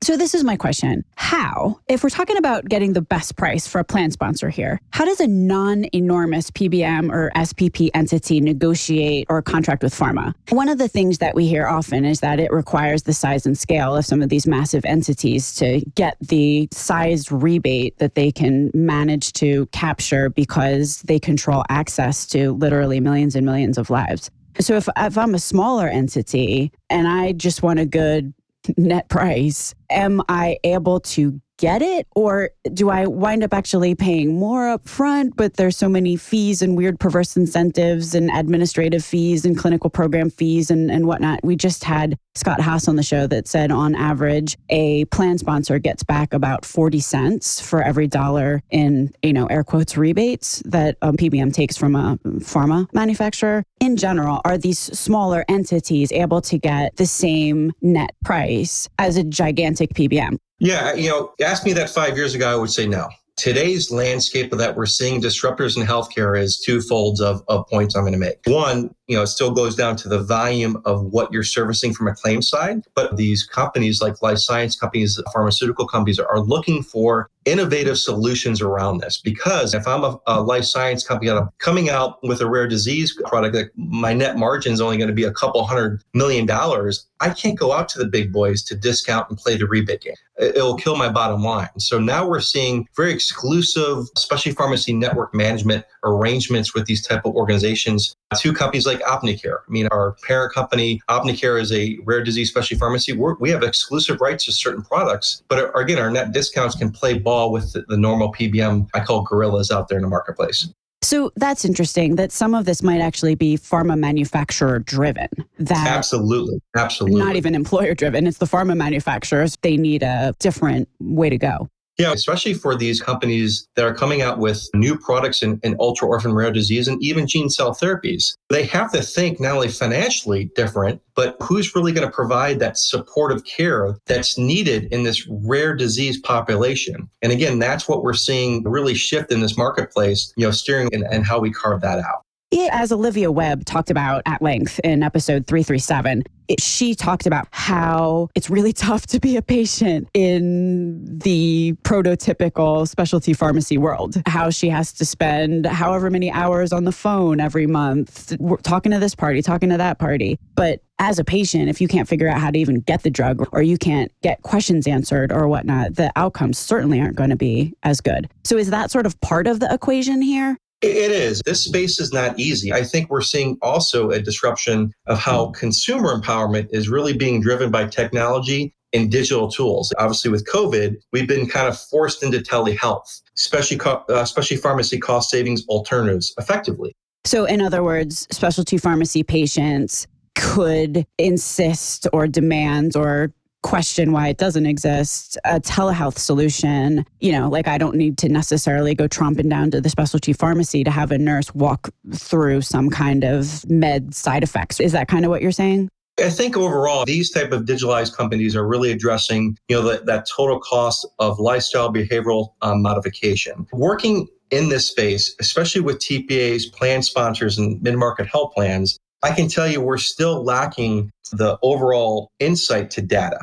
So, 0.03 0.17
this 0.17 0.33
is 0.33 0.43
my 0.43 0.57
question. 0.57 1.05
How, 1.15 1.79
if 1.87 2.01
we're 2.01 2.09
talking 2.09 2.37
about 2.37 2.65
getting 2.65 2.93
the 2.93 3.03
best 3.03 3.35
price 3.35 3.67
for 3.67 3.77
a 3.77 3.83
plan 3.83 4.09
sponsor 4.09 4.49
here, 4.49 4.81
how 4.89 5.05
does 5.05 5.19
a 5.19 5.27
non 5.27 5.85
enormous 5.93 6.49
PBM 6.49 7.11
or 7.11 7.31
SPP 7.35 7.91
entity 7.93 8.41
negotiate 8.41 9.27
or 9.29 9.43
contract 9.43 9.83
with 9.83 9.93
pharma? 9.93 10.33
One 10.49 10.69
of 10.69 10.79
the 10.79 10.87
things 10.87 11.19
that 11.19 11.35
we 11.35 11.45
hear 11.45 11.67
often 11.67 12.03
is 12.03 12.19
that 12.21 12.39
it 12.39 12.51
requires 12.51 13.03
the 13.03 13.13
size 13.13 13.45
and 13.45 13.55
scale 13.55 13.95
of 13.95 14.03
some 14.03 14.23
of 14.23 14.29
these 14.29 14.47
massive 14.47 14.83
entities 14.85 15.53
to 15.57 15.81
get 15.93 16.17
the 16.19 16.67
size 16.71 17.31
rebate 17.31 17.99
that 17.99 18.15
they 18.15 18.31
can 18.31 18.71
manage 18.73 19.33
to 19.33 19.67
capture 19.67 20.31
because 20.31 21.03
they 21.03 21.19
control 21.19 21.63
access 21.69 22.25
to 22.29 22.53
literally 22.53 22.99
millions 22.99 23.35
and 23.35 23.45
millions 23.45 23.77
of 23.77 23.91
lives. 23.91 24.31
So 24.59 24.75
if, 24.75 24.89
if 24.97 25.17
I'm 25.17 25.35
a 25.35 25.39
smaller 25.39 25.87
entity 25.87 26.71
and 26.89 27.07
I 27.07 27.33
just 27.33 27.63
want 27.63 27.79
a 27.79 27.85
good 27.85 28.33
net 28.77 29.09
price, 29.09 29.73
am 29.89 30.21
I 30.29 30.57
able 30.63 30.99
to 31.01 31.39
get 31.61 31.83
it 31.83 32.07
or 32.15 32.49
do 32.73 32.89
I 32.89 33.05
wind 33.05 33.43
up 33.43 33.53
actually 33.53 33.93
paying 33.93 34.39
more 34.39 34.67
up 34.67 34.89
front 34.89 35.35
but 35.37 35.57
there's 35.57 35.77
so 35.77 35.87
many 35.87 36.15
fees 36.15 36.63
and 36.63 36.75
weird 36.75 36.99
perverse 36.99 37.37
incentives 37.37 38.15
and 38.15 38.31
administrative 38.31 39.05
fees 39.05 39.45
and 39.45 39.55
clinical 39.55 39.91
program 39.91 40.31
fees 40.31 40.71
and, 40.71 40.89
and 40.89 41.05
whatnot. 41.05 41.39
We 41.43 41.55
just 41.55 41.83
had 41.83 42.17
Scott 42.33 42.61
Haas 42.61 42.87
on 42.87 42.95
the 42.95 43.03
show 43.03 43.27
that 43.27 43.47
said 43.47 43.71
on 43.71 43.93
average 43.93 44.57
a 44.69 45.05
plan 45.05 45.37
sponsor 45.37 45.77
gets 45.77 46.01
back 46.01 46.33
about 46.33 46.65
40 46.65 46.99
cents 46.99 47.61
for 47.61 47.83
every 47.83 48.07
dollar 48.07 48.63
in 48.71 49.13
you 49.21 49.33
know 49.33 49.45
air 49.45 49.63
quotes 49.63 49.95
rebates 49.95 50.63
that 50.65 50.97
um, 51.03 51.11
a 51.11 51.17
PBM 51.17 51.53
takes 51.53 51.77
from 51.77 51.95
a 51.95 52.17
pharma 52.39 52.87
manufacturer. 52.93 53.63
In 53.79 53.97
general, 53.97 54.41
are 54.45 54.57
these 54.57 54.79
smaller 54.79 55.45
entities 55.47 56.11
able 56.11 56.41
to 56.41 56.57
get 56.57 56.95
the 56.95 57.05
same 57.05 57.71
net 57.81 58.15
price 58.23 58.89
as 58.97 59.17
a 59.17 59.23
gigantic 59.23 59.93
PBM? 59.93 60.37
Yeah, 60.61 60.93
you 60.93 61.09
know, 61.09 61.33
ask 61.41 61.65
me 61.65 61.73
that 61.73 61.89
five 61.89 62.15
years 62.15 62.35
ago, 62.35 62.47
I 62.47 62.55
would 62.55 62.69
say 62.69 62.85
no. 62.85 63.09
Today's 63.35 63.89
landscape 63.89 64.51
that 64.51 64.75
we're 64.75 64.85
seeing 64.85 65.19
disruptors 65.19 65.75
in 65.75 65.87
healthcare 65.87 66.39
is 66.39 66.59
two 66.59 66.81
folds 66.81 67.19
of, 67.19 67.41
of 67.47 67.65
points 67.67 67.95
I'm 67.95 68.03
going 68.03 68.13
to 68.13 68.19
make. 68.19 68.37
One, 68.45 68.93
you 69.11 69.17
know, 69.17 69.23
it 69.23 69.27
still 69.27 69.51
goes 69.51 69.75
down 69.75 69.97
to 69.97 70.07
the 70.07 70.23
volume 70.23 70.81
of 70.85 71.03
what 71.03 71.33
you're 71.33 71.43
servicing 71.43 71.93
from 71.93 72.07
a 72.07 72.15
claim 72.15 72.41
side. 72.41 72.83
But 72.95 73.17
these 73.17 73.43
companies 73.43 74.01
like 74.01 74.21
life 74.21 74.37
science 74.37 74.77
companies, 74.77 75.19
pharmaceutical 75.33 75.85
companies 75.85 76.17
are 76.17 76.39
looking 76.39 76.81
for 76.81 77.29
innovative 77.43 77.97
solutions 77.97 78.61
around 78.61 78.99
this 78.99 79.19
because 79.19 79.73
if 79.73 79.85
I'm 79.87 80.03
a, 80.03 80.17
a 80.27 80.41
life 80.41 80.63
science 80.63 81.05
company 81.05 81.29
I'm 81.31 81.49
coming 81.57 81.89
out 81.89 82.23
with 82.23 82.39
a 82.39 82.47
rare 82.47 82.67
disease 82.67 83.19
product 83.25 83.57
my 83.75 84.13
net 84.13 84.37
margin 84.37 84.73
is 84.73 84.79
only 84.79 84.97
going 84.97 85.07
to 85.07 85.13
be 85.13 85.23
a 85.23 85.33
couple 85.33 85.65
hundred 85.65 86.03
million 86.13 86.45
dollars, 86.45 87.07
I 87.19 87.31
can't 87.31 87.57
go 87.57 87.71
out 87.71 87.89
to 87.89 87.99
the 87.99 88.05
big 88.05 88.31
boys 88.31 88.63
to 88.63 88.75
discount 88.75 89.27
and 89.29 89.37
play 89.37 89.57
the 89.57 89.65
rebate 89.65 90.01
game. 90.01 90.13
It'll 90.39 90.77
kill 90.77 90.95
my 90.95 91.09
bottom 91.09 91.43
line. 91.43 91.69
So 91.79 91.99
now 91.99 92.27
we're 92.27 92.41
seeing 92.41 92.87
very 92.95 93.11
exclusive, 93.11 94.05
especially 94.15 94.53
pharmacy 94.53 94.93
network 94.93 95.33
management 95.33 95.85
arrangements 96.03 96.73
with 96.73 96.85
these 96.85 97.05
type 97.05 97.25
of 97.25 97.35
organizations 97.35 98.15
to 98.37 98.53
companies 98.53 98.85
like 98.85 98.99
OptimeCare. 99.01 99.59
I 99.67 99.71
mean, 99.71 99.87
our 99.91 100.15
parent 100.27 100.53
company, 100.53 101.01
OptimeCare, 101.09 101.59
is 101.59 101.71
a 101.71 101.97
rare 102.03 102.23
disease 102.23 102.49
specialty 102.49 102.79
pharmacy. 102.79 103.13
We're, 103.13 103.35
we 103.35 103.49
have 103.49 103.63
exclusive 103.63 104.21
rights 104.21 104.45
to 104.45 104.51
certain 104.51 104.83
products, 104.83 105.43
but 105.47 105.71
again, 105.77 105.99
our 105.99 106.11
net 106.11 106.31
discounts 106.31 106.75
can 106.75 106.91
play 106.91 107.17
ball 107.17 107.51
with 107.51 107.73
the, 107.73 107.83
the 107.87 107.97
normal 107.97 108.31
PBM 108.33 108.89
I 108.93 109.01
call 109.01 109.23
gorillas 109.23 109.71
out 109.71 109.87
there 109.87 109.97
in 109.97 110.01
the 110.03 110.09
marketplace. 110.09 110.67
So 111.03 111.31
that's 111.35 111.65
interesting 111.65 112.15
that 112.15 112.31
some 112.31 112.53
of 112.53 112.65
this 112.65 112.83
might 112.83 113.01
actually 113.01 113.33
be 113.33 113.57
pharma 113.57 113.97
manufacturer 113.97 114.79
driven. 114.79 115.29
That 115.57 115.87
absolutely, 115.87 116.61
absolutely, 116.77 117.19
not 117.19 117.35
even 117.35 117.55
employer 117.55 117.95
driven. 117.95 118.27
It's 118.27 118.37
the 118.37 118.45
pharma 118.45 118.77
manufacturers. 118.77 119.57
They 119.63 119.77
need 119.77 120.03
a 120.03 120.35
different 120.39 120.87
way 120.99 121.29
to 121.29 121.37
go. 121.37 121.67
Yeah, 121.97 122.13
especially 122.13 122.53
for 122.53 122.75
these 122.75 123.01
companies 123.01 123.67
that 123.75 123.85
are 123.85 123.93
coming 123.93 124.21
out 124.21 124.39
with 124.39 124.67
new 124.73 124.97
products 124.97 125.43
in, 125.43 125.59
in 125.61 125.75
ultra 125.79 126.07
orphan 126.07 126.33
rare 126.33 126.51
disease 126.51 126.87
and 126.87 127.01
even 127.03 127.27
gene 127.27 127.49
cell 127.49 127.71
therapies. 127.71 128.33
They 128.49 128.65
have 128.65 128.91
to 128.93 129.01
think 129.01 129.39
not 129.39 129.55
only 129.55 129.67
financially 129.67 130.49
different, 130.55 131.01
but 131.15 131.35
who's 131.41 131.75
really 131.75 131.91
going 131.91 132.07
to 132.07 132.13
provide 132.13 132.59
that 132.59 132.77
supportive 132.77 133.43
care 133.45 133.97
that's 134.07 134.37
needed 134.37 134.85
in 134.91 135.03
this 135.03 135.27
rare 135.29 135.75
disease 135.75 136.19
population. 136.19 137.09
And 137.21 137.31
again, 137.31 137.59
that's 137.59 137.87
what 137.87 138.03
we're 138.03 138.13
seeing 138.13 138.63
really 138.63 138.95
shift 138.95 139.31
in 139.31 139.41
this 139.41 139.57
marketplace, 139.57 140.33
you 140.37 140.45
know, 140.45 140.51
steering 140.51 140.89
and, 140.93 141.03
and 141.11 141.25
how 141.25 141.39
we 141.39 141.51
carve 141.51 141.81
that 141.81 141.99
out. 141.99 142.25
As 142.53 142.91
Olivia 142.91 143.31
Webb 143.31 143.63
talked 143.65 143.89
about 143.89 144.23
at 144.25 144.41
length 144.41 144.79
in 144.83 145.03
episode 145.03 145.47
337, 145.47 146.23
it, 146.49 146.61
she 146.61 146.95
talked 146.95 147.25
about 147.25 147.47
how 147.51 148.27
it's 148.35 148.49
really 148.49 148.73
tough 148.87 149.07
to 149.07 149.19
be 149.19 149.37
a 149.37 149.41
patient 149.41 150.09
in 150.13 151.19
the 151.19 151.73
prototypical 151.83 152.87
specialty 152.87 153.33
pharmacy 153.33 153.77
world. 153.77 154.21
How 154.25 154.49
she 154.49 154.67
has 154.69 154.91
to 154.93 155.05
spend 155.05 155.65
however 155.65 156.09
many 156.09 156.29
hours 156.29 156.73
on 156.73 156.83
the 156.83 156.91
phone 156.91 157.39
every 157.39 157.67
month, 157.67 158.35
talking 158.63 158.91
to 158.91 158.99
this 158.99 159.15
party, 159.15 159.41
talking 159.41 159.69
to 159.69 159.77
that 159.77 159.97
party. 159.97 160.37
But 160.55 160.81
as 160.99 161.19
a 161.19 161.23
patient, 161.23 161.69
if 161.69 161.79
you 161.79 161.87
can't 161.87 162.07
figure 162.07 162.27
out 162.27 162.39
how 162.39 162.51
to 162.51 162.59
even 162.59 162.81
get 162.81 163.03
the 163.03 163.09
drug 163.09 163.47
or 163.53 163.61
you 163.61 163.77
can't 163.77 164.11
get 164.21 164.41
questions 164.41 164.87
answered 164.87 165.31
or 165.31 165.47
whatnot, 165.47 165.95
the 165.95 166.11
outcomes 166.15 166.57
certainly 166.57 166.99
aren't 166.99 167.15
going 167.15 167.29
to 167.29 167.35
be 167.35 167.73
as 167.83 168.01
good. 168.01 168.29
So, 168.43 168.57
is 168.57 168.69
that 168.71 168.91
sort 168.91 169.05
of 169.05 169.19
part 169.21 169.47
of 169.47 169.59
the 169.59 169.73
equation 169.73 170.21
here? 170.21 170.57
It 170.81 171.11
is. 171.11 171.41
This 171.45 171.65
space 171.65 171.99
is 171.99 172.11
not 172.11 172.39
easy. 172.39 172.73
I 172.73 172.83
think 172.83 173.09
we're 173.09 173.21
seeing 173.21 173.57
also 173.61 174.09
a 174.09 174.19
disruption 174.19 174.91
of 175.05 175.19
how 175.19 175.51
consumer 175.51 176.19
empowerment 176.19 176.69
is 176.71 176.89
really 176.89 177.13
being 177.13 177.39
driven 177.39 177.69
by 177.69 177.85
technology 177.85 178.73
and 178.93 179.11
digital 179.11 179.49
tools. 179.49 179.93
Obviously, 179.99 180.31
with 180.31 180.45
COVID, 180.51 180.95
we've 181.11 181.27
been 181.27 181.47
kind 181.47 181.67
of 181.67 181.79
forced 181.79 182.23
into 182.23 182.39
telehealth, 182.39 183.21
especially, 183.37 183.79
uh, 183.79 184.01
especially 184.09 184.57
pharmacy 184.57 184.97
cost 184.97 185.29
savings 185.29 185.65
alternatives 185.67 186.33
effectively. 186.39 186.95
So, 187.25 187.45
in 187.45 187.61
other 187.61 187.83
words, 187.83 188.27
specialty 188.31 188.77
pharmacy 188.77 189.21
patients 189.21 190.07
could 190.35 191.05
insist 191.19 192.07
or 192.11 192.27
demand 192.27 192.95
or 192.95 193.31
question 193.63 194.11
why 194.11 194.27
it 194.27 194.37
doesn't 194.37 194.65
exist, 194.65 195.37
a 195.45 195.59
telehealth 195.59 196.17
solution, 196.17 197.05
you 197.19 197.31
know, 197.31 197.49
like 197.49 197.67
I 197.67 197.77
don't 197.77 197.95
need 197.95 198.17
to 198.19 198.29
necessarily 198.29 198.95
go 198.95 199.07
tromping 199.07 199.49
down 199.49 199.71
to 199.71 199.81
the 199.81 199.89
specialty 199.89 200.33
pharmacy 200.33 200.83
to 200.83 200.91
have 200.91 201.11
a 201.11 201.17
nurse 201.17 201.53
walk 201.53 201.89
through 202.13 202.61
some 202.61 202.89
kind 202.89 203.23
of 203.23 203.69
med 203.69 204.13
side 204.13 204.43
effects. 204.43 204.79
Is 204.79 204.91
that 204.93 205.07
kind 205.07 205.25
of 205.25 205.31
what 205.31 205.41
you're 205.41 205.51
saying? 205.51 205.89
I 206.19 206.29
think 206.29 206.57
overall, 206.57 207.05
these 207.05 207.31
type 207.31 207.51
of 207.51 207.63
digitalized 207.63 208.15
companies 208.15 208.55
are 208.55 208.67
really 208.67 208.91
addressing, 208.91 209.57
you 209.69 209.75
know, 209.75 209.81
that, 209.83 210.05
that 210.05 210.27
total 210.35 210.59
cost 210.59 211.07
of 211.19 211.39
lifestyle 211.39 211.91
behavioral 211.91 212.49
um, 212.61 212.81
modification. 212.81 213.65
Working 213.71 214.27
in 214.51 214.69
this 214.69 214.87
space, 214.87 215.33
especially 215.39 215.81
with 215.81 215.99
TPAs, 215.99 216.71
plan 216.73 217.01
sponsors, 217.01 217.57
and 217.57 217.81
mid-market 217.81 218.27
health 218.27 218.53
plans, 218.53 218.99
I 219.23 219.31
can 219.33 219.47
tell 219.47 219.67
you 219.67 219.81
we're 219.81 219.97
still 219.97 220.43
lacking 220.43 221.11
the 221.31 221.57
overall 221.61 222.31
insight 222.39 222.89
to 222.91 223.01
data. 223.01 223.39